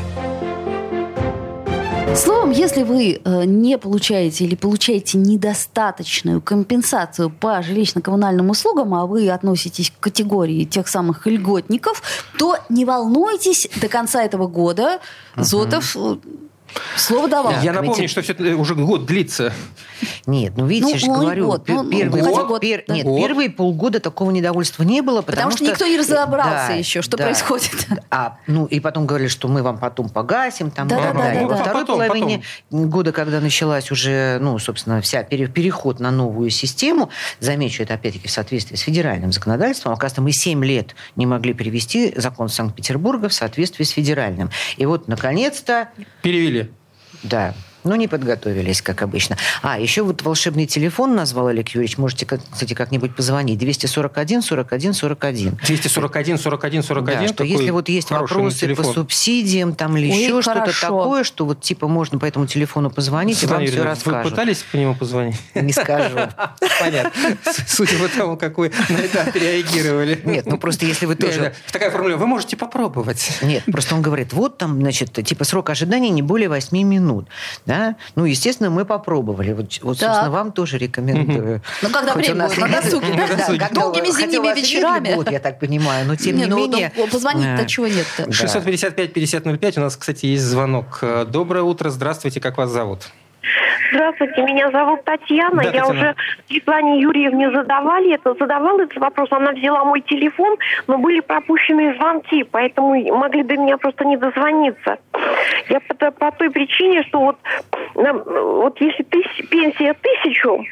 Словом, 2.16 2.50
если 2.50 2.82
вы 2.82 3.20
э, 3.24 3.44
не 3.44 3.78
получаете 3.78 4.44
или 4.44 4.54
получаете 4.54 5.16
недостаточную 5.16 6.40
компенсацию 6.40 7.30
по 7.30 7.60
жилищно-коммунальным 7.60 8.50
услугам, 8.50 8.94
а 8.94 9.06
вы 9.06 9.30
относитесь 9.30 9.90
к 9.90 10.00
категории 10.00 10.64
тех 10.64 10.88
самых 10.88 11.26
льготников, 11.26 12.02
то 12.38 12.58
не 12.68 12.84
волнуйтесь, 12.84 13.68
до 13.80 13.88
конца 13.88 14.22
этого 14.22 14.48
года 14.48 15.00
uh-huh. 15.36 15.44
Зотов 15.44 15.96
э, 15.96 16.16
Слово 16.96 17.28
давал. 17.28 17.54
Я 17.62 17.72
напомню, 17.72 18.08
что 18.08 18.22
все 18.22 18.32
это 18.32 18.56
уже 18.56 18.74
год 18.74 19.06
длится. 19.06 19.52
Нет, 20.26 20.54
ну 20.56 20.66
видите, 20.66 20.86
ну, 20.86 20.92
я 20.92 20.98
же 20.98 21.06
говорю, 21.06 21.46
год, 21.46 21.68
ну, 21.68 21.90
первый, 21.90 22.22
год, 22.22 22.46
год, 22.46 22.60
пер, 22.60 22.84
да. 22.86 22.94
нет, 22.94 23.04
год. 23.04 23.20
первые 23.20 23.50
полгода 23.50 24.00
такого 24.00 24.30
недовольства 24.30 24.82
не 24.82 25.02
было, 25.02 25.22
потому, 25.22 25.50
потому 25.50 25.50
что, 25.50 25.64
что 25.64 25.72
никто 25.72 25.86
не 25.86 25.98
разобрался 25.98 26.68
да, 26.68 26.74
еще, 26.74 27.02
что 27.02 27.16
да. 27.16 27.24
происходит. 27.24 27.70
А, 28.12 28.38
ну 28.46 28.66
и 28.66 28.80
потом 28.80 29.06
говорили, 29.06 29.28
что 29.28 29.46
мы 29.46 29.62
вам 29.62 29.78
потом 29.78 30.08
погасим, 30.08 30.70
там, 30.70 30.88
да, 30.88 30.98
и 30.98 31.02
так 31.02 31.14
да, 31.14 31.22
далее. 31.22 31.40
Да, 31.42 31.46
Во 31.46 31.54
да. 31.54 31.62
второй 31.62 31.82
потом, 31.82 31.96
половине 31.98 32.42
потом. 32.70 32.90
года, 32.90 33.12
когда 33.12 33.40
началась 33.40 33.90
уже, 33.92 34.38
ну, 34.40 34.58
собственно, 34.58 35.00
вся 35.00 35.22
переход 35.22 36.00
на 36.00 36.10
новую 36.10 36.50
систему, 36.50 37.10
замечу 37.38 37.82
это 37.82 37.94
опять-таки 37.94 38.26
в 38.26 38.30
соответствии 38.30 38.76
с 38.76 38.80
федеральным 38.80 39.32
законодательством, 39.32 39.92
оказывается, 39.92 40.22
мы 40.22 40.32
7 40.32 40.64
лет 40.64 40.96
не 41.14 41.26
могли 41.26 41.52
перевести 41.52 42.12
закон 42.16 42.48
Санкт-Петербурга 42.48 43.28
в 43.28 43.32
соответствии 43.32 43.84
с 43.84 43.90
федеральным. 43.90 44.50
И 44.76 44.86
вот, 44.86 45.06
наконец-то... 45.06 45.90
Перевели. 46.22 46.59
Да, 47.22 47.54
ну, 47.84 47.94
не 47.94 48.08
подготовились, 48.08 48.82
как 48.82 49.02
обычно. 49.02 49.36
А, 49.62 49.78
еще 49.78 50.02
вот 50.02 50.22
волшебный 50.22 50.66
телефон 50.66 51.14
назвал 51.14 51.48
Олег 51.48 51.68
Юрьевич. 51.70 51.98
Можете, 51.98 52.26
кстати, 52.26 52.74
как-нибудь 52.74 53.14
позвонить. 53.16 53.58
241 53.58 54.42
41 54.42 54.92
41. 54.92 55.58
241 55.66 56.38
41 56.38 56.82
41. 56.82 57.20
Да, 57.20 57.28
что 57.28 57.44
если 57.44 57.70
вот 57.70 57.88
есть 57.88 58.10
вопросы 58.10 58.58
телефон. 58.60 58.84
по 58.84 58.92
субсидиям 58.92 59.74
там 59.74 59.96
или 59.96 60.10
Ой, 60.10 60.22
еще 60.22 60.42
что-то 60.42 60.78
такое, 60.78 61.24
что 61.24 61.46
вот 61.46 61.60
типа 61.60 61.88
можно 61.88 62.18
по 62.18 62.26
этому 62.26 62.46
телефону 62.46 62.90
позвонить, 62.90 63.38
Светлана 63.38 63.62
и 63.62 63.66
вам 63.66 63.72
все 63.72 63.82
расскажут. 63.82 64.24
Вы 64.24 64.30
пытались 64.30 64.58
по 64.70 64.76
нему 64.76 64.94
позвонить? 64.94 65.36
Не 65.54 65.72
скажу. 65.72 66.18
Понятно. 66.80 67.38
Судя 67.66 67.98
по 67.98 68.08
тому, 68.08 68.36
как 68.36 68.58
вы 68.58 68.72
на 68.88 68.96
это 68.98 69.22
отреагировали. 69.22 70.20
Нет, 70.24 70.46
ну 70.46 70.58
просто 70.58 70.86
если 70.86 71.06
вы 71.06 71.14
тоже... 71.14 71.54
Такая 71.72 71.90
формула, 71.90 72.16
вы 72.16 72.26
можете 72.26 72.56
попробовать. 72.56 73.38
Нет, 73.42 73.64
просто 73.64 73.94
он 73.94 74.02
говорит, 74.02 74.32
вот 74.32 74.58
там, 74.58 74.80
значит, 74.80 75.12
типа 75.12 75.44
срок 75.44 75.70
ожидания 75.70 76.10
не 76.10 76.22
более 76.22 76.48
8 76.48 76.76
минут. 76.86 77.28
Да? 77.70 77.96
Ну, 78.16 78.24
естественно, 78.24 78.68
мы 78.70 78.84
попробовали. 78.84 79.52
Вот, 79.52 79.78
вот 79.82 79.98
собственно, 79.98 80.30
вам 80.30 80.52
тоже 80.52 80.76
рекомендую. 80.78 81.62
Ну, 81.82 81.88
когда 81.90 82.14
время 82.14 82.46
будет, 82.48 82.58
на 82.58 82.68
досуге. 82.68 83.68
Долгими 83.72 84.06
зимними 84.06 84.54
вечерами. 84.54 85.14
Вот, 85.14 85.30
я 85.30 85.38
так 85.38 85.58
понимаю, 85.58 86.06
но 86.06 86.16
тем 86.16 86.36
не 86.36 86.46
ну, 86.46 86.56
менее... 86.56 86.92
Позвонить-то 87.10 87.66
чего 87.66 87.86
нет-то? 87.86 88.24
655-5005, 88.24 89.78
у 89.78 89.80
нас, 89.80 89.96
кстати, 89.96 90.26
есть 90.26 90.44
звонок. 90.44 91.02
Доброе 91.28 91.62
утро, 91.62 91.90
здравствуйте, 91.90 92.40
как 92.40 92.58
вас 92.58 92.70
зовут? 92.70 93.10
Здравствуйте, 93.92 94.42
меня 94.42 94.70
зовут 94.70 95.04
Татьяна. 95.04 95.56
Да, 95.56 95.62
Я 95.62 95.84
Татьяна. 95.84 95.90
уже 95.90 96.14
Светлане 96.48 97.00
Юрьевне 97.00 97.50
задавали 97.50 98.14
это, 98.14 98.34
задавала 98.38 98.82
этот 98.82 98.98
вопрос. 98.98 99.28
Она 99.32 99.52
взяла 99.52 99.84
мой 99.84 100.00
телефон, 100.02 100.56
но 100.86 100.98
были 100.98 101.20
пропущены 101.20 101.96
звонки, 101.96 102.44
поэтому 102.44 102.94
могли 103.16 103.42
до 103.42 103.56
меня 103.56 103.78
просто 103.78 104.04
не 104.04 104.16
дозвониться. 104.16 104.98
Я 105.68 105.80
по, 105.80 106.10
по 106.10 106.30
той 106.32 106.50
причине, 106.50 107.02
что 107.04 107.20
вот, 107.20 107.36
вот 107.94 108.80
если 108.80 109.02
тысяч, 109.04 109.48
пенсия 109.48 109.94
тысячу 109.94 110.64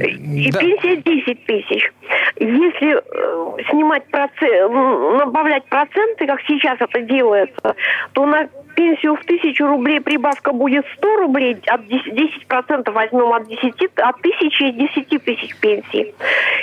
и 0.00 0.50
да. 0.50 0.58
пенсия 0.58 0.96
10 0.96 1.46
тысяч, 1.46 1.92
если 2.38 2.96
э, 2.96 3.62
снимать 3.70 4.06
процент, 4.10 4.72
добавлять 5.18 5.64
проценты, 5.66 6.26
как 6.26 6.40
сейчас 6.46 6.78
это 6.80 7.00
делается, 7.02 7.74
то 8.12 8.26
на 8.26 8.48
пенсию 8.74 9.16
в 9.16 9.24
тысячу 9.24 9.66
рублей 9.66 10.00
прибавка 10.00 10.52
будет 10.52 10.86
100 10.96 11.16
рублей, 11.16 11.58
от 11.66 11.82
10%, 11.82 12.30
10% 12.48 12.90
возьмем 12.90 13.32
от 13.32 13.46
10, 13.48 13.74
от 13.96 14.20
тысячи 14.22 14.62
и 14.62 14.72
10 14.72 15.24
тысяч 15.24 15.56
пенсии. 15.56 16.14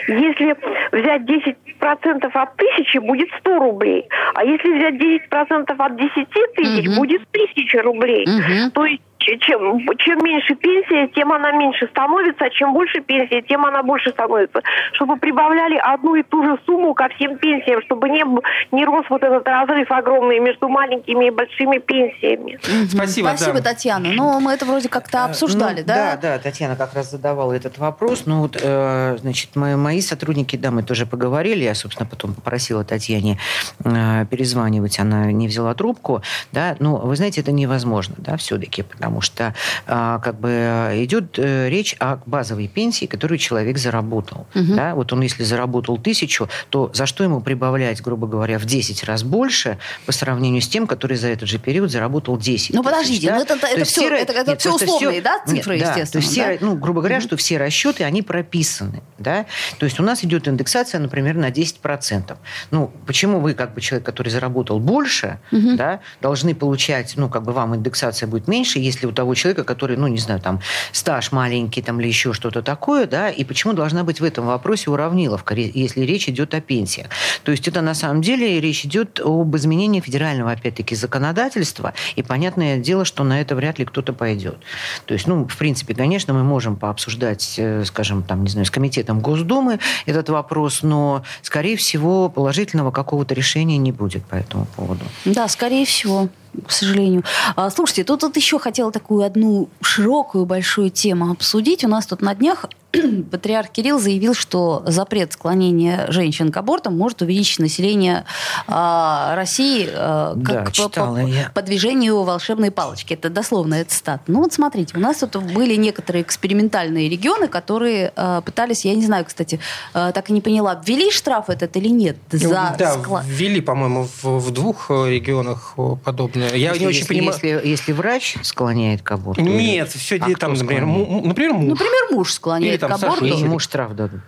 Если 0.08 0.56
взять 0.92 1.22
10% 1.22 2.32
от 2.34 2.56
тысячи, 2.56 2.98
будет 2.98 3.30
100 3.40 3.60
рублей. 3.60 4.08
А 4.34 4.44
если 4.44 4.78
взять 4.78 4.96
10% 4.96 5.76
от 5.78 5.96
10 5.96 6.28
тысяч, 6.56 6.88
угу. 6.88 6.97
Будет 6.98 7.22
1000 7.32 7.82
рублей. 7.82 8.26
Угу. 8.26 8.72
То 8.72 8.86
есть 8.86 9.02
чем, 9.20 9.80
чем 9.98 10.24
меньше 10.24 10.56
пенсия, 10.56 11.08
тем 11.08 11.32
она 11.32 11.52
меньше 11.52 11.88
становится, 11.88 12.46
а 12.46 12.50
чем 12.50 12.74
больше 12.74 13.02
пенсия, 13.02 13.42
тем 13.42 13.66
она 13.66 13.84
больше 13.84 14.12
становится. 14.12 14.62
Чтобы 14.94 15.18
прибавляли 15.18 15.78
одну 15.78 16.16
и 16.16 16.24
ту 16.24 16.44
же 16.44 16.58
сумму 16.66 16.94
ко 16.94 17.10
всем 17.10 17.38
пенсиям, 17.38 17.82
чтобы 17.84 18.10
не, 18.10 18.24
не 18.72 18.86
рос 18.86 19.06
вот 19.10 19.24
этот 19.24 19.48
разрыв 19.48 19.92
огромный 19.92 20.40
между 20.40 20.68
маленькими 20.70 21.28
и 21.28 21.30
большими 21.32 21.80
пенсиями. 21.80 22.60
Спасибо, 22.90 23.28
Спасибо, 23.28 23.62
да. 23.62 23.72
Татьяна. 23.72 24.10
Ну, 24.14 24.40
мы 24.40 24.54
это 24.54 24.66
вроде 24.66 24.90
как-то 24.90 25.20
э, 25.20 25.22
обсуждали, 25.26 25.82
ну, 25.82 25.88
да? 25.88 25.96
Да, 25.96 26.18
да, 26.18 26.40
Татьяна 26.40 26.76
как 26.76 26.94
раз 26.94 27.12
задавала 27.12 27.54
этот 27.54 27.78
вопрос. 27.78 28.24
Ну, 28.26 28.42
вот, 28.42 28.58
э, 28.62 29.18
значит, 29.20 29.56
мои, 29.56 29.76
мои 29.76 30.02
сотрудники, 30.02 30.56
да, 30.56 30.72
мы 30.72 30.84
тоже 30.84 31.06
поговорили. 31.06 31.64
Я, 31.64 31.76
собственно, 31.76 32.08
потом 32.08 32.34
попросила 32.34 32.84
Татьяне 32.84 33.40
э, 33.84 34.26
перезванивать. 34.30 35.00
Она 35.00 35.32
не 35.32 35.48
взяла 35.48 35.74
трубку, 35.74 36.22
да. 36.52 36.76
Ну, 36.80 36.98
вы 36.98 37.16
знаете, 37.16 37.42
это 37.42 37.52
невозможно, 37.52 38.16
да, 38.18 38.38
все-таки, 38.38 38.84
потому 38.84 39.07
потому 39.08 39.22
что 39.22 39.54
а, 39.86 40.20
как 40.20 40.38
бы 40.38 40.92
идет 40.96 41.40
э, 41.40 41.70
речь 41.70 41.96
о 42.00 42.18
базовой 42.26 42.68
пенсии, 42.68 43.06
которую 43.06 43.38
человек 43.38 43.78
заработал. 43.78 44.48
Угу. 44.54 44.76
Да? 44.76 44.96
Вот 44.96 45.14
он, 45.14 45.22
если 45.22 45.44
заработал 45.44 45.98
тысячу, 45.98 46.50
то 46.70 46.92
за 46.94 47.06
что 47.06 47.24
ему 47.24 47.40
прибавлять, 47.40 48.02
грубо 48.02 48.28
говоря, 48.28 48.60
в 48.60 48.66
10 48.66 49.06
раз 49.06 49.24
больше 49.24 49.78
по 50.06 50.12
сравнению 50.12 50.62
с 50.62 50.68
тем, 50.68 50.88
который 50.88 51.16
за 51.16 51.30
этот 51.30 51.48
же 51.48 51.58
период 51.58 51.90
заработал 51.90 52.38
10 52.38 52.76
Ну, 52.76 52.84
подождите, 52.84 53.28
да? 53.28 53.36
ну, 53.36 53.44
это, 53.44 53.54
это, 53.54 53.86
все, 53.86 54.02
все, 54.02 54.14
это, 54.14 54.34
это 54.34 54.52
нет, 54.52 54.60
все 54.60 54.76
условные, 54.76 55.12
все, 55.12 55.22
да, 55.22 55.42
цифры, 55.46 55.78
нет, 55.78 55.88
естественно? 55.88 56.12
То 56.12 56.18
есть 56.18 56.32
все, 56.32 56.58
ну, 56.60 56.76
грубо 56.76 57.00
говоря, 57.00 57.20
угу. 57.20 57.24
что 57.24 57.38
все 57.38 57.58
расчеты, 57.58 58.04
они 58.04 58.24
прописаны. 58.24 59.04
Да? 59.20 59.46
То 59.80 59.86
есть 59.86 60.02
у 60.02 60.04
нас 60.04 60.26
идет 60.26 60.50
индексация, 60.50 61.00
например, 61.00 61.36
на 61.38 61.50
10%. 61.50 62.36
Ну, 62.72 62.92
почему 63.06 63.40
вы, 63.40 63.54
как 63.54 63.74
бы 63.74 63.80
человек, 63.80 64.06
который 64.06 64.30
заработал 64.30 64.80
больше, 64.80 65.40
угу. 65.54 65.78
да, 65.78 66.02
должны 66.22 66.54
получать, 66.54 67.14
ну, 67.16 67.30
как 67.30 67.44
бы 67.44 67.54
вам 67.54 67.74
индексация 67.74 68.28
будет 68.28 68.48
меньше, 68.48 68.80
если 68.80 68.97
у 69.06 69.12
того 69.12 69.36
человека, 69.36 69.64
который, 69.64 69.98
ну, 69.98 70.08
не 70.08 70.18
знаю, 70.18 70.40
там, 70.40 70.60
стаж 70.92 71.32
маленький 71.32 71.82
там, 71.82 72.00
или 72.00 72.08
еще 72.08 72.34
что-то 72.34 72.62
такое, 72.62 73.08
да, 73.08 73.30
и 73.30 73.44
почему 73.44 73.74
должна 73.74 74.04
быть 74.04 74.20
в 74.20 74.24
этом 74.24 74.46
вопросе 74.46 74.90
уравниловка, 74.90 75.54
если 75.56 76.02
речь 76.02 76.30
идет 76.30 76.54
о 76.54 76.62
пенсиях. 76.62 77.08
То 77.44 77.52
есть 77.52 77.68
это 77.68 77.82
на 77.82 77.94
самом 77.94 78.22
деле 78.22 78.60
речь 78.60 78.86
идет 78.86 79.20
об 79.24 79.56
изменении 79.56 80.00
федерального, 80.00 80.52
опять-таки, 80.52 80.96
законодательства, 80.96 81.94
и 82.16 82.24
понятное 82.24 82.78
дело, 82.78 83.06
что 83.06 83.24
на 83.24 83.42
это 83.42 83.56
вряд 83.56 83.80
ли 83.80 83.86
кто-то 83.86 84.14
пойдет. 84.14 84.58
То 85.06 85.14
есть, 85.14 85.28
ну, 85.28 85.48
в 85.48 85.58
принципе, 85.58 85.94
конечно, 85.94 86.34
мы 86.34 86.44
можем 86.44 86.76
пообсуждать, 86.76 87.56
э, 87.58 87.84
скажем, 87.86 88.24
там, 88.24 88.44
не 88.44 88.50
знаю, 88.50 88.66
с 88.66 88.72
комитетом 88.72 89.20
Госдумы 89.20 89.80
этот 90.06 90.30
вопрос, 90.30 90.84
но, 90.84 91.24
скорее 91.42 91.78
всего, 91.78 92.30
положительного 92.30 92.92
какого-то 92.92 93.34
решения 93.34 93.78
не 93.78 93.92
будет 93.92 94.24
по 94.26 94.36
этому 94.36 94.66
поводу. 94.76 95.06
Да, 95.26 95.48
скорее 95.48 95.86
всего 95.86 96.30
к 96.66 96.72
сожалению. 96.72 97.24
А, 97.56 97.70
слушайте, 97.70 98.04
тут, 98.04 98.22
тут 98.22 98.36
еще 98.38 98.60
хотела 98.60 98.92
такую 98.92 99.26
одну 99.26 99.70
широкую 99.82 100.46
большую 100.46 100.90
тему 100.90 101.32
обсудить. 101.32 101.84
У 101.84 101.88
нас 101.88 102.06
тут 102.06 102.22
на 102.22 102.34
днях 102.36 102.66
патриарх 103.32 103.70
Кирилл 103.70 104.00
заявил, 104.00 104.34
что 104.34 104.84
запрет 104.86 105.34
склонения 105.34 106.10
женщин 106.10 106.52
к 106.52 106.58
абортам 106.58 106.98
может 106.98 107.22
увеличить 107.22 107.60
население 107.60 108.26
э, 108.68 109.34
России 109.36 109.88
э, 109.90 110.36
как 110.46 110.72
да, 110.76 110.90
по, 110.90 110.90
по, 110.90 111.30
по 111.54 111.62
движению 111.62 112.24
волшебной 112.24 112.72
палочки. 112.72 113.14
Это 113.14 113.30
дословно 113.30 113.76
этот 113.76 113.94
стат. 113.94 114.22
Ну 114.28 114.42
вот 114.42 114.54
смотрите, 114.54 114.98
у 114.98 115.00
нас 115.00 115.18
тут 115.18 115.44
были 115.44 115.76
некоторые 115.76 116.24
экспериментальные 116.24 117.10
регионы, 117.10 117.48
которые 117.48 118.14
э, 118.16 118.42
пытались, 118.46 118.86
я 118.86 118.96
не 118.96 119.06
знаю, 119.06 119.26
кстати, 119.26 119.60
э, 119.94 120.12
так 120.14 120.30
и 120.30 120.34
не 120.34 120.42
поняла, 120.42 120.82
ввели 120.86 121.12
штраф 121.12 121.50
этот 121.50 121.76
или 121.78 121.90
нет? 121.90 122.18
Ну, 122.32 122.40
за 122.40 122.76
да, 122.78 122.94
склад... 122.94 123.24
ввели, 123.26 123.62
по-моему, 123.62 124.08
в, 124.22 124.40
в 124.40 124.52
двух 124.52 124.90
регионах 124.90 125.76
подобное. 126.04 126.54
Я 126.54 126.70
если, 126.70 126.80
не 126.80 126.88
очень 126.88 127.00
если, 127.00 127.14
понимаю. 127.14 127.40
Если, 127.44 127.68
если 127.68 127.92
врач 127.92 128.38
склоняет 128.42 129.02
к 129.02 129.12
аборту? 129.12 129.42
Нет, 129.42 129.90
или... 129.94 129.98
все 130.00 130.18
а 130.18 130.36
там, 130.36 130.54
например, 130.54 130.86
например, 130.86 131.54
муж. 131.54 131.70
Например, 131.70 132.12
муж 132.12 132.34
склоняет 132.34 132.74
или, 132.74 132.80
там, 132.80 132.87
к 132.88 132.92
аборту. 132.92 133.26
Или 133.26 133.36
ему 133.36 133.60
штраф 133.60 133.96
дадут. 133.96 134.22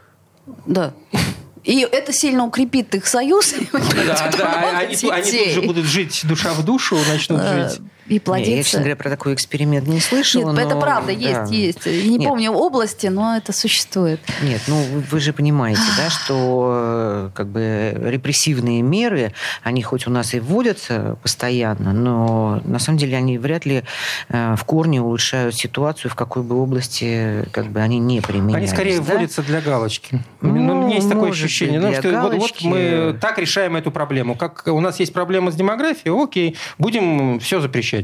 Да. 0.66 0.94
И 1.64 1.82
это 1.82 2.14
сильно 2.14 2.46
укрепит 2.46 2.96
их 2.96 3.06
союз. 3.06 3.54
Да, 3.72 4.32
да, 4.38 4.80
они, 4.80 4.96
они 5.12 5.32
тут 5.32 5.50
же 5.52 5.62
будут 5.62 5.86
жить 5.86 6.22
душа 6.24 6.54
в 6.54 6.64
душу, 6.64 6.98
начнут 7.08 7.42
жить 7.42 7.80
и 8.10 8.20
плодиться. 8.20 8.52
я, 8.52 8.64
честно 8.64 8.80
говоря, 8.80 8.96
про 8.96 9.10
такой 9.10 9.34
эксперимент 9.36 9.88
не 9.88 10.00
слышала. 10.00 10.52
Нет, 10.52 10.56
но... 10.56 10.62
это 10.62 10.76
правда, 10.76 11.12
есть, 11.12 11.34
да. 11.34 11.46
есть. 11.46 11.86
Я 11.86 12.04
не 12.04 12.18
Нет. 12.18 12.28
помню 12.28 12.52
области, 12.52 13.08
но 13.08 13.38
это 13.38 13.54
существует. 13.54 14.20
Нет, 14.42 14.62
ну 14.68 14.84
вы 15.12 15.20
же 15.20 15.32
понимаете, 15.32 15.82
да, 15.96 16.10
что 16.10 16.72
э, 16.72 17.30
как 17.36 17.48
бы 17.48 17.96
репрессивные 18.04 18.82
меры, 18.82 19.34
они 19.64 19.84
хоть 19.84 20.08
у 20.08 20.10
нас 20.10 20.34
и 20.34 20.40
вводятся 20.40 21.18
постоянно, 21.22 21.94
но 21.94 22.62
на 22.66 22.80
самом 22.80 22.98
деле 22.98 23.16
они 23.16 23.38
вряд 23.38 23.66
ли 23.66 23.84
э, 24.30 24.56
в 24.56 24.64
корне 24.66 25.02
улучшают 25.02 25.56
ситуацию, 25.56 26.10
в 26.10 26.16
какой 26.16 26.42
бы 26.42 26.60
области 26.60 27.48
как 27.52 27.68
бы 27.68 27.80
они 27.80 28.00
не 28.00 28.22
применялись. 28.22 28.70
Они 28.70 28.76
скорее 28.76 28.98
да? 28.98 29.04
вводятся 29.04 29.44
для 29.44 29.62
галочки. 29.62 30.24
Ну, 30.42 30.56
ну, 30.56 30.80
у 30.80 30.86
меня 30.86 30.96
есть 30.96 31.10
такое 31.10 31.30
ощущение, 31.30 31.80
ну, 31.80 31.94
что 31.94 32.10
галочки... 32.10 32.64
вот, 32.64 32.74
вот 32.74 32.80
мы 32.80 33.18
так 33.22 33.38
решаем 33.38 33.76
эту 33.76 33.92
проблему. 33.92 34.36
Как 34.36 34.64
у 34.66 34.80
нас 34.80 35.00
есть 35.00 35.14
проблема 35.14 35.52
с 35.52 35.56
демографией, 35.56 36.24
окей, 36.24 36.58
будем 36.80 37.40
все 37.40 37.62
запрещать? 37.62 37.99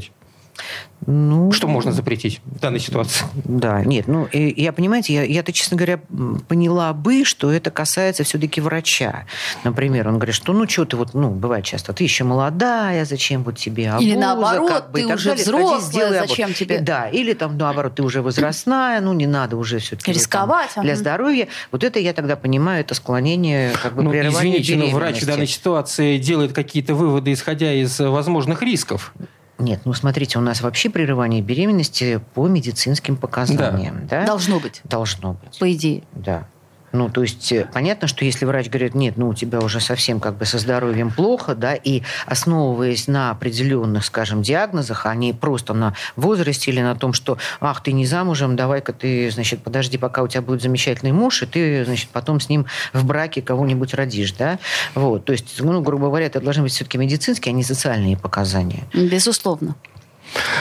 Ну, 1.06 1.52
что 1.52 1.68
можно 1.68 1.92
запретить 1.92 2.40
в 2.44 2.58
данной 2.58 2.80
ситуации? 2.80 3.26
Да, 3.44 3.84
нет, 3.84 4.08
ну, 4.08 4.28
я, 4.32 4.72
понимаете, 4.72 5.14
я, 5.14 5.22
я-то, 5.22 5.52
честно 5.52 5.76
говоря, 5.76 6.00
поняла 6.48 6.92
бы, 6.92 7.24
что 7.24 7.52
это 7.52 7.70
касается 7.70 8.24
все-таки 8.24 8.60
врача. 8.60 9.26
Например, 9.62 10.08
он 10.08 10.16
говорит, 10.16 10.34
что, 10.34 10.52
ну, 10.52 10.68
что 10.68 10.84
ты 10.84 10.96
вот, 10.96 11.14
ну, 11.14 11.30
бывает 11.30 11.64
часто, 11.64 11.92
ты 11.92 12.02
еще 12.02 12.24
молодая, 12.24 13.04
зачем 13.04 13.44
вот 13.44 13.56
тебе 13.56 13.90
абуза, 13.90 14.08
Или 14.08 14.16
наоборот, 14.16 14.68
как 14.68 14.90
бы, 14.90 15.00
ты 15.00 15.14
уже 15.14 15.28
далее, 15.30 15.44
взрослая, 15.44 16.26
зачем 16.26 16.46
аборт. 16.46 16.58
тебе? 16.58 16.80
Да, 16.80 17.08
или 17.08 17.34
там, 17.34 17.56
наоборот, 17.56 17.94
ты 17.94 18.02
уже 18.02 18.22
возрастная, 18.22 19.00
ну, 19.00 19.12
не 19.12 19.26
надо 19.26 19.56
уже 19.56 19.78
все-таки 19.78 20.12
рисковать 20.12 20.70
там, 20.74 20.84
для 20.84 20.96
здоровья. 20.96 21.46
Вот 21.70 21.84
это 21.84 22.00
я 22.00 22.14
тогда 22.14 22.36
понимаю, 22.36 22.80
это 22.80 22.94
склонение, 22.94 23.72
как 23.80 23.94
бы, 23.94 24.02
ну, 24.02 24.10
прерывание 24.10 24.60
извините, 24.60 24.76
но 24.76 24.96
врач 24.96 25.22
в 25.22 25.26
данной 25.26 25.46
ситуации 25.46 26.18
делает 26.18 26.52
какие-то 26.52 26.94
выводы, 26.94 27.32
исходя 27.32 27.72
из 27.72 28.00
возможных 28.00 28.62
рисков. 28.62 29.12
Нет, 29.58 29.80
ну 29.84 29.92
смотрите, 29.94 30.38
у 30.38 30.42
нас 30.42 30.60
вообще 30.60 30.90
прерывание 30.90 31.40
беременности 31.40 32.20
по 32.34 32.46
медицинским 32.46 33.16
показаниям. 33.16 34.06
Да. 34.06 34.20
Да? 34.20 34.26
Должно 34.26 34.60
быть. 34.60 34.80
Должно 34.84 35.34
быть. 35.34 35.58
По 35.58 35.72
идее. 35.72 36.02
Да. 36.12 36.46
Ну, 36.96 37.10
то 37.10 37.22
есть 37.22 37.52
э, 37.52 37.68
понятно, 37.72 38.08
что 38.08 38.24
если 38.24 38.46
врач 38.46 38.68
говорит, 38.68 38.94
нет, 38.94 39.18
ну 39.18 39.28
у 39.28 39.34
тебя 39.34 39.60
уже 39.60 39.80
совсем 39.80 40.18
как 40.18 40.38
бы 40.38 40.46
со 40.46 40.58
здоровьем 40.58 41.10
плохо, 41.10 41.54
да, 41.54 41.74
и 41.74 42.02
основываясь 42.24 43.06
на 43.06 43.30
определенных, 43.30 44.04
скажем, 44.04 44.42
диагнозах, 44.42 45.04
а 45.04 45.14
не 45.14 45.34
просто 45.34 45.74
на 45.74 45.94
возрасте 46.16 46.70
или 46.70 46.80
на 46.80 46.96
том, 46.96 47.12
что, 47.12 47.36
ах, 47.60 47.82
ты 47.82 47.92
не 47.92 48.06
замужем, 48.06 48.56
давай-ка 48.56 48.94
ты, 48.94 49.30
значит, 49.30 49.62
подожди, 49.62 49.98
пока 49.98 50.22
у 50.22 50.28
тебя 50.28 50.40
будет 50.40 50.62
замечательный 50.62 51.12
муж, 51.12 51.42
и 51.42 51.46
ты, 51.46 51.84
значит, 51.84 52.08
потом 52.10 52.40
с 52.40 52.48
ним 52.48 52.64
в 52.94 53.04
браке 53.04 53.42
кого-нибудь 53.42 53.92
родишь, 53.92 54.32
да, 54.32 54.58
вот, 54.94 55.26
то 55.26 55.32
есть, 55.32 55.60
ну, 55.60 55.82
грубо 55.82 56.06
говоря, 56.06 56.26
это 56.26 56.40
должны 56.40 56.62
быть 56.62 56.72
все-таки 56.72 56.96
медицинские, 56.96 57.52
а 57.52 57.54
не 57.54 57.62
социальные 57.62 58.16
показания. 58.16 58.84
Безусловно. 58.94 59.76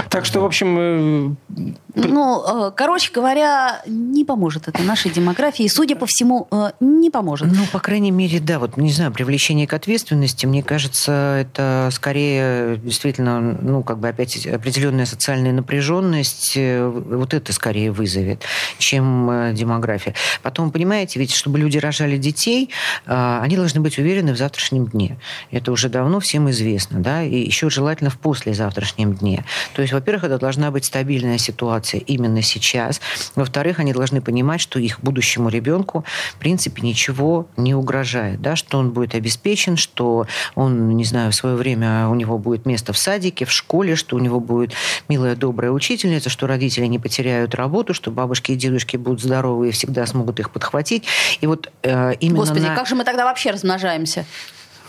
Так 0.10 0.26
что, 0.26 0.42
в 0.42 0.46
общем, 0.46 0.78
э, 0.80 1.74
Ну, 1.96 2.68
э, 2.68 2.72
короче 2.76 3.12
говоря, 3.14 3.82
не 3.88 4.26
поможет 4.26 4.68
это 4.68 4.82
нашей 4.84 5.12
демографии. 5.12 5.68
Судя 5.68 5.96
по 5.96 6.06
всему, 6.06 6.48
э, 6.52 6.72
не 6.82 7.10
поможет. 7.10 7.48
Ну, 7.52 7.66
по 7.72 7.80
крайней 7.80 8.12
мере, 8.12 8.40
да. 8.40 8.60
Вот, 8.60 8.76
не 8.78 8.92
знаю, 8.92 9.12
привлечение 9.12 9.66
к 9.66 9.74
ответственности, 9.74 10.46
мне 10.46 10.62
кажется, 10.62 11.38
это 11.40 11.90
скорее 11.94 12.78
действительно, 12.78 13.40
ну, 13.40 13.82
как 13.84 14.00
бы 14.00 14.10
опять 14.10 14.46
определенная 14.46 15.06
социальная 15.06 15.54
напряженность, 15.54 16.54
э, 16.56 16.86
вот 16.86 17.34
это 17.34 17.54
скорее 17.54 17.92
вызовет, 17.92 18.44
чем 18.78 19.54
демография. 19.54 20.14
Потом, 20.42 20.72
понимаете, 20.72 21.20
ведь 21.20 21.34
чтобы 21.34 21.60
люди 21.60 21.78
рожали 21.78 22.18
детей, 22.18 22.70
они 23.06 23.56
должны 23.56 23.80
быть 23.80 23.98
уверены 23.98 24.34
в 24.34 24.38
завтрашнем 24.38 24.88
дне. 24.88 25.18
Это 25.52 25.72
уже 25.72 25.90
давно 25.90 26.20
всем 26.20 26.50
известно, 26.50 27.00
да, 27.00 27.24
и 27.24 27.38
еще 27.38 27.70
желательно 27.70 28.10
в 28.10 28.18
послезавтрашнем 28.18 29.14
дне. 29.16 29.46
То 29.74 29.82
есть, 29.82 29.94
во-первых, 29.94 30.26
это 30.26 30.38
должна 30.38 30.72
быть 30.72 30.86
стабильная 30.86 31.38
ситуация 31.38 31.85
ситуация 31.86 32.02
именно 32.02 32.42
сейчас. 32.42 33.02
Во-вторых, 33.36 33.80
они 33.80 33.94
должны 33.94 34.22
понимать, 34.22 34.62
что 34.62 34.80
их 34.80 35.00
будущему 35.02 35.50
ребенку, 35.50 36.04
в 36.34 36.40
принципе, 36.40 36.82
ничего 36.82 37.48
не 37.58 37.76
угрожает, 37.76 38.42
да, 38.42 38.56
что 38.56 38.80
он 38.80 38.92
будет 38.92 39.16
обеспечен, 39.16 39.78
что 39.78 40.26
он, 40.56 40.98
не 40.98 41.06
знаю, 41.06 41.32
в 41.32 41.36
свое 41.36 41.56
время 41.56 42.08
у 42.10 42.16
него 42.16 42.38
будет 42.38 42.66
место 42.66 42.94
в 42.94 42.98
садике, 42.98 43.46
в 43.46 43.52
школе, 43.52 43.96
что 43.96 44.16
у 44.16 44.20
него 44.20 44.40
будет 44.40 44.74
милая, 45.10 45.36
добрая 45.36 45.72
учительница, 45.72 46.30
что 46.30 46.48
родители 46.48 46.86
не 46.88 47.00
потеряют 47.00 47.56
работу, 47.56 47.94
что 47.94 48.12
бабушки 48.12 48.52
и 48.52 48.56
дедушки 48.56 48.98
будут 48.98 49.22
здоровы 49.22 49.70
и 49.70 49.72
всегда 49.72 50.06
смогут 50.06 50.40
их 50.40 50.50
подхватить. 50.50 51.06
И 51.42 51.48
вот 51.48 51.72
э, 51.84 52.14
именно 52.20 52.40
Господи, 52.40 52.66
на... 52.66 52.76
как 52.76 52.88
же 52.88 52.96
мы 52.96 53.04
тогда 53.04 53.26
вообще 53.26 53.52
размножаемся? 53.52 54.26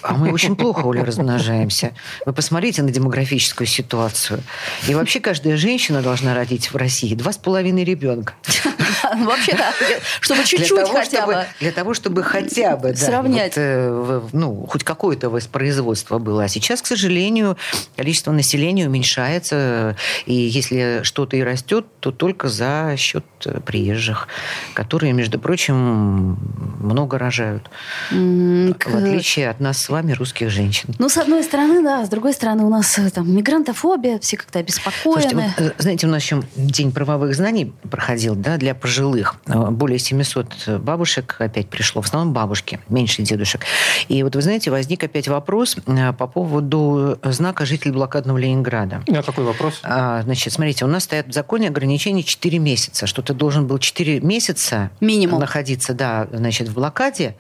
А 0.03 0.15
мы 0.15 0.33
очень 0.33 0.57
плохо, 0.57 0.81
Оля, 0.87 1.05
размножаемся. 1.05 1.93
Вы 2.25 2.33
посмотрите 2.33 2.83
на 2.83 2.91
демографическую 2.91 3.67
ситуацию. 3.67 4.43
И 4.89 4.95
вообще 4.95 5.21
каждая 5.21 5.57
женщина 5.57 6.03
должна 6.03 6.35
родить 6.35 6.73
в 6.73 6.77
России 6.77 7.15
два 7.15 7.33
с 7.33 7.39
половиной 7.39 7.85
ребенка. 7.85 8.35
Вообще, 9.25 9.55
да. 9.57 9.73
Чтобы 10.21 10.45
чуть-чуть 10.45 10.89
хотя 10.91 11.27
бы. 11.27 11.45
Для 11.61 11.73
того, 11.73 11.95
чтобы 11.95 12.23
хотя 12.23 12.77
бы 12.77 12.95
сравнять. 12.97 13.55
Э, 13.57 14.23
ну, 14.33 14.67
хоть 14.69 14.85
какое-то 14.85 15.31
воспроизводство 15.31 16.19
было. 16.19 16.45
А 16.45 16.49
сейчас, 16.49 16.83
к 16.83 16.87
сожалению, 16.87 17.57
количество 17.97 18.33
населения 18.33 18.87
уменьшается. 18.87 19.97
И 20.27 20.35
если 20.35 21.01
что-то 21.03 21.37
и 21.37 21.43
растет, 21.43 21.87
то 22.01 22.11
только 22.13 22.49
за 22.49 22.95
счет 22.97 23.25
э, 23.45 23.61
приезжих, 23.61 24.29
которые, 24.75 25.13
между 25.13 25.39
прочим, 25.39 26.39
много 26.81 27.19
рожают. 27.19 27.71
В 28.11 28.95
отличие 28.95 29.51
от 29.51 29.61
нас 29.61 29.79
с 29.79 29.89
вами, 29.89 30.13
русских 30.13 30.51
женщин. 30.51 30.95
Ну, 30.99 31.09
с 31.09 31.17
одной 31.17 31.43
стороны, 31.43 31.83
да, 31.83 32.05
с 32.05 32.09
другой 32.09 32.33
стороны, 32.33 32.65
у 32.65 32.71
нас 32.71 32.99
э, 32.99 33.11
там 33.11 33.35
мигрантофобия, 33.35 34.19
все 34.19 34.37
как-то 34.37 34.59
обеспокоены. 34.59 35.23
Слушайте, 35.23 35.53
вот, 35.59 35.75
знаете, 35.79 36.07
у 36.07 36.11
нас 36.11 36.23
еще 36.23 36.43
День 36.57 36.93
правовых 36.93 37.35
знаний 37.35 37.73
проходил, 37.91 38.35
да, 38.35 38.57
для 38.57 38.75
пожилых. 38.75 38.96
Э, 39.47 39.71
более 39.71 39.99
700 39.99 40.81
бабушек 40.81 41.37
опять 41.39 41.69
пришло, 41.69 42.03
в 42.03 42.07
основном 42.07 42.33
бабушки, 42.33 42.81
меньше 42.89 43.23
дедушек. 43.23 43.63
И 44.09 44.23
вот 44.23 44.35
вы 44.35 44.43
знаете, 44.43 44.71
возник 44.71 45.03
опять 45.05 45.29
вопрос 45.29 45.77
по 46.19 46.27
поводу 46.27 47.19
знака 47.23 47.65
жителей 47.65 47.93
блокадного 47.93 48.39
Ленинграда. 48.39 49.03
А 49.09 49.23
какой 49.23 49.45
вопрос? 49.45 49.81
А, 49.83 50.23
значит, 50.23 50.53
смотрите, 50.53 50.85
у 50.85 50.89
нас 50.89 51.05
стоят 51.05 51.29
в 51.29 51.33
законе 51.33 51.69
ограничения 51.69 52.23
4 52.23 52.59
месяца, 52.59 53.07
что 53.07 53.23
ты 53.23 53.35
должен 53.35 53.67
был 53.67 53.79
4 53.79 54.21
месяца 54.21 54.91
Минимум. 55.01 55.41
находиться, 55.41 55.95
да, 55.95 56.29
значит, 56.33 56.69
в 56.69 56.75
блокаде. 56.75 57.37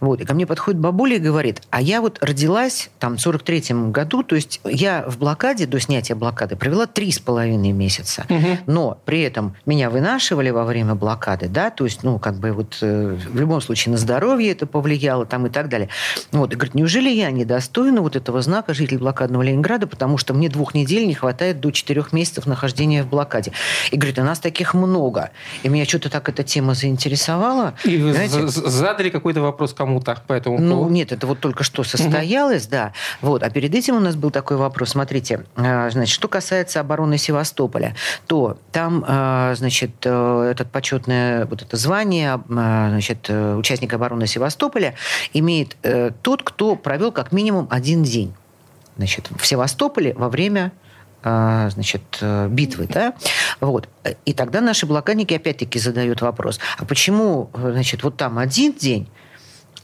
Вот. 0.00 0.20
И 0.20 0.24
ко 0.24 0.34
мне 0.34 0.46
подходит 0.46 0.80
бабуля 0.80 1.16
и 1.16 1.20
говорит, 1.20 1.62
а 1.70 1.80
я 1.80 2.00
вот 2.00 2.18
родилась 2.20 2.90
там 2.98 3.16
в 3.16 3.26
43-м 3.26 3.92
году, 3.92 4.22
то 4.22 4.36
есть 4.36 4.60
я 4.64 5.04
в 5.06 5.18
блокаде, 5.18 5.66
до 5.66 5.80
снятия 5.80 6.16
блокады, 6.16 6.56
провела 6.56 6.86
три 6.86 7.12
с 7.12 7.18
половиной 7.18 7.72
месяца. 7.72 8.26
Угу. 8.28 8.58
Но 8.66 8.98
при 9.04 9.22
этом 9.22 9.56
меня 9.66 9.90
вынашивали 9.90 10.50
во 10.50 10.64
время 10.64 10.94
блокады, 11.00 11.48
да, 11.48 11.70
то 11.70 11.84
есть, 11.84 12.02
ну, 12.04 12.18
как 12.18 12.36
бы 12.36 12.52
вот 12.52 12.78
э, 12.82 13.16
в 13.16 13.36
любом 13.36 13.60
случае 13.60 13.92
на 13.92 13.98
здоровье 13.98 14.52
это 14.52 14.66
повлияло 14.66 15.26
там 15.26 15.46
и 15.46 15.50
так 15.50 15.68
далее. 15.68 15.88
Вот, 16.30 16.52
и 16.52 16.56
говорит, 16.56 16.74
неужели 16.74 17.10
я 17.10 17.30
недостойна 17.30 18.00
вот 18.00 18.14
этого 18.14 18.42
знака 18.42 18.74
житель 18.74 18.98
блокадного 18.98 19.42
Ленинграда, 19.42 19.86
потому 19.86 20.18
что 20.18 20.34
мне 20.34 20.48
двух 20.48 20.74
недель 20.74 21.06
не 21.06 21.14
хватает 21.14 21.60
до 21.60 21.70
четырех 21.72 22.12
месяцев 22.12 22.46
нахождения 22.46 23.02
в 23.02 23.08
блокаде. 23.08 23.52
И 23.90 23.96
говорит, 23.96 24.18
у 24.18 24.22
нас 24.22 24.38
таких 24.38 24.74
много. 24.74 25.30
И 25.62 25.68
меня 25.68 25.84
что-то 25.84 26.10
так 26.10 26.28
эта 26.28 26.42
тема 26.42 26.74
заинтересовала. 26.74 27.74
И 27.84 27.96
вы 27.96 28.12
Знаете? 28.12 28.46
задали 28.46 29.10
какой-то 29.10 29.40
вопрос 29.40 29.72
кому-то 29.72 30.22
по 30.26 30.32
этому 30.32 30.58
ну, 30.58 30.70
поводу? 30.70 30.88
Ну, 30.88 30.94
нет, 30.94 31.12
это 31.12 31.26
вот 31.26 31.40
только 31.40 31.64
что 31.64 31.82
состоялось, 31.82 32.64
угу. 32.64 32.70
да. 32.72 32.92
Вот. 33.20 33.42
А 33.42 33.50
перед 33.50 33.74
этим 33.74 33.96
у 33.96 34.00
нас 34.00 34.16
был 34.16 34.30
такой 34.30 34.56
вопрос. 34.56 34.90
Смотрите, 34.90 35.44
а, 35.56 35.90
значит, 35.90 36.14
что 36.14 36.28
касается 36.28 36.80
обороны 36.80 37.18
Севастополя, 37.18 37.94
то 38.26 38.58
там, 38.72 39.04
а, 39.06 39.54
значит, 39.54 39.92
э, 40.04 40.48
этот 40.50 40.70
почетное 40.90 41.46
вот 41.46 41.62
это 41.62 41.76
звание, 41.76 42.42
а, 42.50 42.88
значит, 42.90 43.26
э, 43.28 43.54
участника 43.54 43.96
обороны 43.96 44.26
Севастополя 44.26 44.94
имеет 45.32 45.76
э, 45.82 46.10
тот, 46.22 46.42
кто 46.42 46.74
провел 46.74 47.12
как 47.12 47.32
минимум 47.32 47.68
один 47.70 48.02
день 48.02 48.34
значит, 48.96 49.30
в 49.36 49.46
Севастополе 49.46 50.14
во 50.14 50.28
время 50.28 50.72
значит, 51.22 52.22
битвы, 52.48 52.86
да, 52.86 53.12
вот. 53.60 53.90
И 54.24 54.32
тогда 54.32 54.62
наши 54.62 54.86
блокадники 54.86 55.34
опять-таки 55.34 55.78
задают 55.78 56.22
вопрос, 56.22 56.58
а 56.78 56.86
почему, 56.86 57.50
значит, 57.52 58.02
вот 58.02 58.16
там 58.16 58.38
один 58.38 58.72
день, 58.72 59.06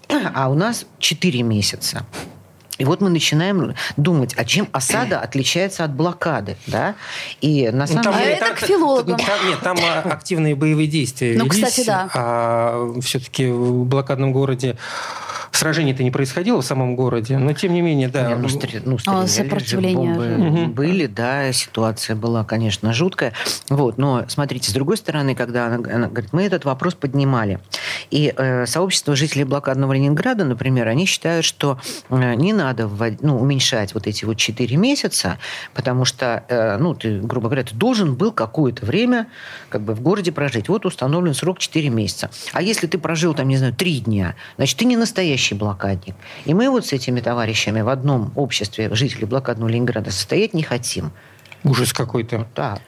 а 0.09 0.49
у 0.49 0.55
нас 0.55 0.87
4 0.99 1.43
месяца. 1.43 2.07
И 2.79 2.85
вот 2.85 3.01
мы 3.01 3.11
начинаем 3.11 3.75
думать, 3.97 4.35
а 4.37 4.45
чем 4.45 4.69
осада 4.73 5.21
отличается 5.23 5.85
от 5.85 5.93
блокады, 5.93 6.57
да? 6.67 6.95
И 7.41 7.71
на 7.71 7.87
самом 7.87 8.05
ну, 8.05 8.11
там, 8.11 8.19
деле... 8.21 8.35
А 8.35 8.37
это 8.37 8.55
к 8.55 8.59
филологам. 8.67 9.19
Там, 9.19 9.49
нет, 9.49 9.61
там 9.61 9.77
а, 9.83 10.01
активные 10.11 10.55
боевые 10.55 10.89
действия 10.89 11.37
Ну, 11.39 11.47
кстати, 11.49 11.85
да. 11.85 12.09
А 12.15 12.93
все-таки 13.01 13.47
в 13.47 13.85
блокадном 13.85 14.33
городе 14.33 14.77
Сражений-то 15.57 16.03
не 16.03 16.11
происходило 16.11 16.61
в 16.61 16.65
самом 16.65 16.97
городе, 16.97 17.39
но 17.39 17.53
тем 17.55 17.73
не 17.73 17.81
менее, 17.81 18.09
да. 18.09 18.29
Не, 18.29 18.35
ну, 18.35 18.49
стр... 18.49 18.69
ну, 18.85 18.99
а, 19.07 19.27
сопротивление. 19.27 20.15
Бомбы 20.15 20.67
были, 20.67 21.07
да, 21.07 21.51
ситуация 21.53 22.15
была, 22.15 22.45
конечно, 22.45 22.93
жуткая. 22.93 23.33
Вот, 23.71 23.97
но 23.97 24.25
смотрите, 24.29 24.71
с 24.71 24.75
другой 24.75 24.99
стороны, 24.99 25.35
когда 25.35 25.67
она, 25.67 25.77
она 25.77 26.09
говорит, 26.09 26.33
мы 26.33 26.43
этот 26.43 26.67
вопрос 26.67 26.95
поднимали. 26.95 27.59
И 28.11 28.33
э, 28.37 28.67
сообщество 28.67 29.17
жителей 29.17 29.45
блокадного 29.45 29.93
Ленинграда, 29.93 30.45
например, 30.45 30.89
они 30.89 31.07
считают, 31.07 31.45
что 31.45 31.79
э, 32.09 32.35
не 32.35 32.53
надо 32.53 32.87
ввод... 32.87 33.23
ну, 33.23 33.39
уменьшать 33.39 33.95
вот 33.95 34.07
эти 34.07 34.25
вот 34.25 34.37
4 34.37 34.77
месяца, 34.77 35.39
потому 35.75 36.05
что, 36.05 36.45
э, 36.49 36.77
ну, 36.79 36.95
ты, 36.95 37.21
грубо 37.21 37.49
говоря, 37.49 37.65
ты 37.65 37.75
должен 37.75 38.15
был 38.15 38.33
какое-то 38.33 38.85
время 38.87 39.29
как 39.69 39.83
бы 39.83 39.95
в 39.95 40.01
городе 40.01 40.33
прожить. 40.33 40.69
Вот 40.69 40.87
установлен 40.87 41.35
срок 41.35 41.59
4 41.59 41.89
месяца. 41.89 42.31
А 42.53 42.63
если 42.63 42.87
ты 42.87 42.99
прожил 42.99 43.35
там, 43.35 43.49
не 43.49 43.57
знаю, 43.57 43.75
3 43.75 44.01
дня, 44.01 44.35
значит, 44.57 44.79
ты 44.79 44.85
не 44.85 44.97
настоящий 44.97 45.55
блокадник. 45.55 46.15
И 46.45 46.55
мы 46.55 46.71
вот 46.71 46.87
с 46.87 46.93
этими 46.93 47.21
товарищами 47.21 47.81
в 47.81 47.89
одном 47.89 48.33
обществе 48.37 48.95
жителей 48.95 49.27
блокадного 49.27 49.69
Ленинграда 49.69 50.11
состоять 50.11 50.55
не 50.55 50.63
хотим. 50.63 51.13
Ужас 51.65 51.93
какой-то. 51.93 52.47
Так. 52.55 52.81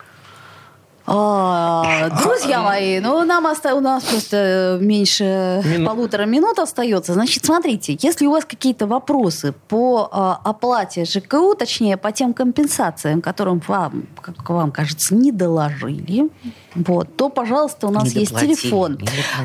А, 1.10 2.10
друзья 2.22 2.60
мои, 2.60 3.00
ну 3.00 3.24
нам 3.24 3.46
оста... 3.46 3.74
у 3.74 3.80
нас 3.80 4.04
просто 4.04 4.78
меньше 4.80 5.62
Мину... 5.64 5.86
полутора 5.86 6.26
минут 6.26 6.58
остается. 6.58 7.14
Значит, 7.14 7.46
смотрите, 7.46 7.96
если 8.02 8.26
у 8.26 8.32
вас 8.32 8.44
какие-то 8.44 8.86
вопросы 8.86 9.54
по 9.68 10.10
а, 10.12 10.38
оплате 10.44 11.06
ЖКУ, 11.06 11.54
точнее 11.54 11.96
по 11.96 12.12
тем 12.12 12.34
компенсациям, 12.34 13.22
которым 13.22 13.62
вам, 13.66 14.04
как 14.20 14.50
вам 14.50 14.70
кажется, 14.70 15.14
не 15.14 15.32
доложили, 15.32 16.28
вот, 16.74 17.16
то, 17.16 17.30
пожалуйста, 17.30 17.86
у 17.86 17.90
нас 17.90 18.14
не 18.14 18.20
есть 18.20 18.38
телефон. 18.38 18.98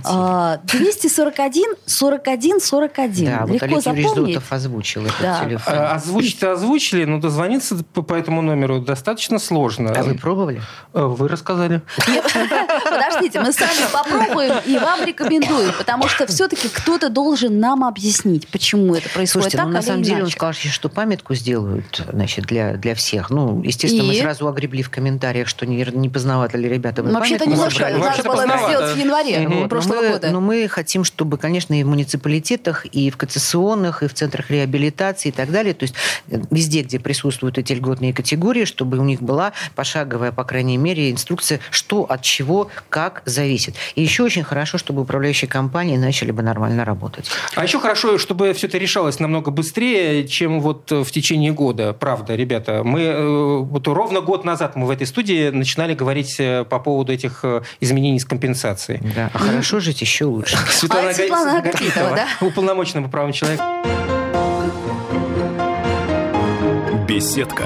А, 0.03 0.57
241 0.65 1.75
41 1.85 2.59
41. 2.59 3.25
Да, 3.25 3.45
Легко 3.45 3.67
вот 3.67 3.87
Олег 3.87 4.07
запомнить. 4.09 4.39
озвучил 4.49 5.05
этот 5.05 5.21
да. 5.21 5.45
телефон. 5.45 5.73
А, 5.73 5.93
озвучить 5.93 6.43
озвучили, 6.43 7.05
но 7.05 7.19
дозвониться 7.19 7.77
по, 7.93 8.01
по 8.01 8.13
этому 8.13 8.41
номеру 8.41 8.81
достаточно 8.81 9.39
сложно. 9.39 9.93
А 9.95 10.03
вы 10.03 10.15
пробовали? 10.15 10.61
Э, 10.93 11.05
вы 11.05 11.29
рассказали. 11.29 11.52
подождите, 12.83 13.39
мы 13.39 13.51
сами 13.53 13.91
попробуем 13.91 14.53
и 14.65 14.77
вам 14.77 15.03
рекомендуем, 15.05 15.73
потому 15.77 16.07
что 16.07 16.25
все-таки 16.27 16.69
кто-то 16.69 17.09
должен 17.09 17.59
нам 17.59 17.83
объяснить, 17.83 18.47
почему 18.47 18.95
это 18.95 19.09
происходит 19.09 19.51
Слушайте, 19.51 19.57
так, 19.57 19.67
ну, 19.67 19.73
на 19.73 19.81
самом 19.81 20.03
деле 20.03 20.23
он 20.23 20.29
сказал, 20.29 20.53
что 20.53 20.89
памятку 20.89 21.33
сделают 21.35 22.05
значит, 22.11 22.45
для, 22.45 22.73
для 22.73 22.95
всех. 22.95 23.29
Ну, 23.29 23.61
естественно, 23.63 24.03
и? 24.03 24.07
мы 24.07 24.21
сразу 24.21 24.47
огребли 24.47 24.83
в 24.83 24.89
комментариях, 24.89 25.47
что 25.47 25.65
не, 25.65 25.85
не 25.93 26.09
поздновато 26.09 26.57
ли 26.57 26.69
ребята 26.69 27.03
вы 27.03 27.11
Вообще-то 27.11 27.45
немножко. 27.45 27.89
Надо 27.89 28.23
было 28.23 28.41
это 28.41 28.67
сделать 28.67 28.95
в 28.95 28.97
январе 28.97 29.47
угу. 29.47 29.67
прошлого 29.69 29.95
но 29.95 30.01
мы, 30.01 30.11
года. 30.11 30.31
Но 30.31 30.41
мы 30.41 30.67
хотим, 30.67 31.03
чтобы, 31.03 31.37
конечно, 31.37 31.79
и 31.79 31.83
в 31.83 31.87
муниципалитетах, 31.87 32.85
и 32.85 33.09
в 33.09 33.17
кассационных, 33.17 34.03
и 34.03 34.07
в 34.07 34.13
центрах 34.13 34.49
реабилитации 34.49 35.29
и 35.29 35.31
так 35.31 35.51
далее, 35.51 35.73
то 35.73 35.83
есть 35.83 35.95
э, 36.29 36.41
везде, 36.51 36.81
где 36.81 36.99
присутствуют 36.99 37.57
эти 37.57 37.73
льготные 37.73 38.13
категории, 38.13 38.65
чтобы 38.65 38.97
у 38.97 39.03
них 39.03 39.21
была 39.21 39.53
пошаговая, 39.75 40.31
по 40.31 40.43
крайней 40.43 40.77
мере, 40.77 41.11
инструкция, 41.11 41.42
что 41.69 42.03
от 42.03 42.21
чего, 42.21 42.69
как 42.89 43.21
зависит. 43.25 43.75
И 43.95 44.01
еще 44.01 44.23
очень 44.23 44.43
хорошо, 44.43 44.77
чтобы 44.77 45.01
управляющие 45.01 45.49
компании 45.49 45.97
начали 45.97 46.31
бы 46.31 46.43
нормально 46.43 46.85
работать. 46.85 47.29
А 47.55 47.63
еще 47.63 47.79
хорошо, 47.79 48.17
чтобы 48.17 48.53
все 48.53 48.67
это 48.67 48.77
решалось 48.77 49.19
намного 49.19 49.51
быстрее, 49.51 50.27
чем 50.27 50.59
вот 50.61 50.91
в 50.91 51.09
течение 51.11 51.51
года. 51.51 51.93
Правда, 51.93 52.35
ребята, 52.35 52.83
мы 52.83 53.01
э, 53.01 53.57
вот 53.57 53.87
ровно 53.87 54.21
год 54.21 54.45
назад 54.45 54.75
мы 54.75 54.85
в 54.87 54.89
этой 54.89 55.07
студии 55.07 55.49
начинали 55.49 55.93
говорить 55.93 56.35
э, 56.39 56.63
по 56.63 56.79
поводу 56.79 57.13
этих 57.13 57.39
э, 57.43 57.61
изменений 57.79 58.19
с 58.19 58.25
компенсацией. 58.25 59.01
Да, 59.15 59.29
а 59.33 59.37
хорошо 59.37 59.79
жить 59.79 60.01
еще 60.01 60.25
лучше. 60.25 60.57
Светлана, 60.71 61.09
а, 61.09 61.13
Светлана 61.13 61.57
Агапитова, 61.59 62.15
да? 62.15 62.27
уполномоченная 62.45 63.03
по 63.03 63.09
правам 63.09 63.31
человека. 63.31 63.63
Беседка. 67.07 67.65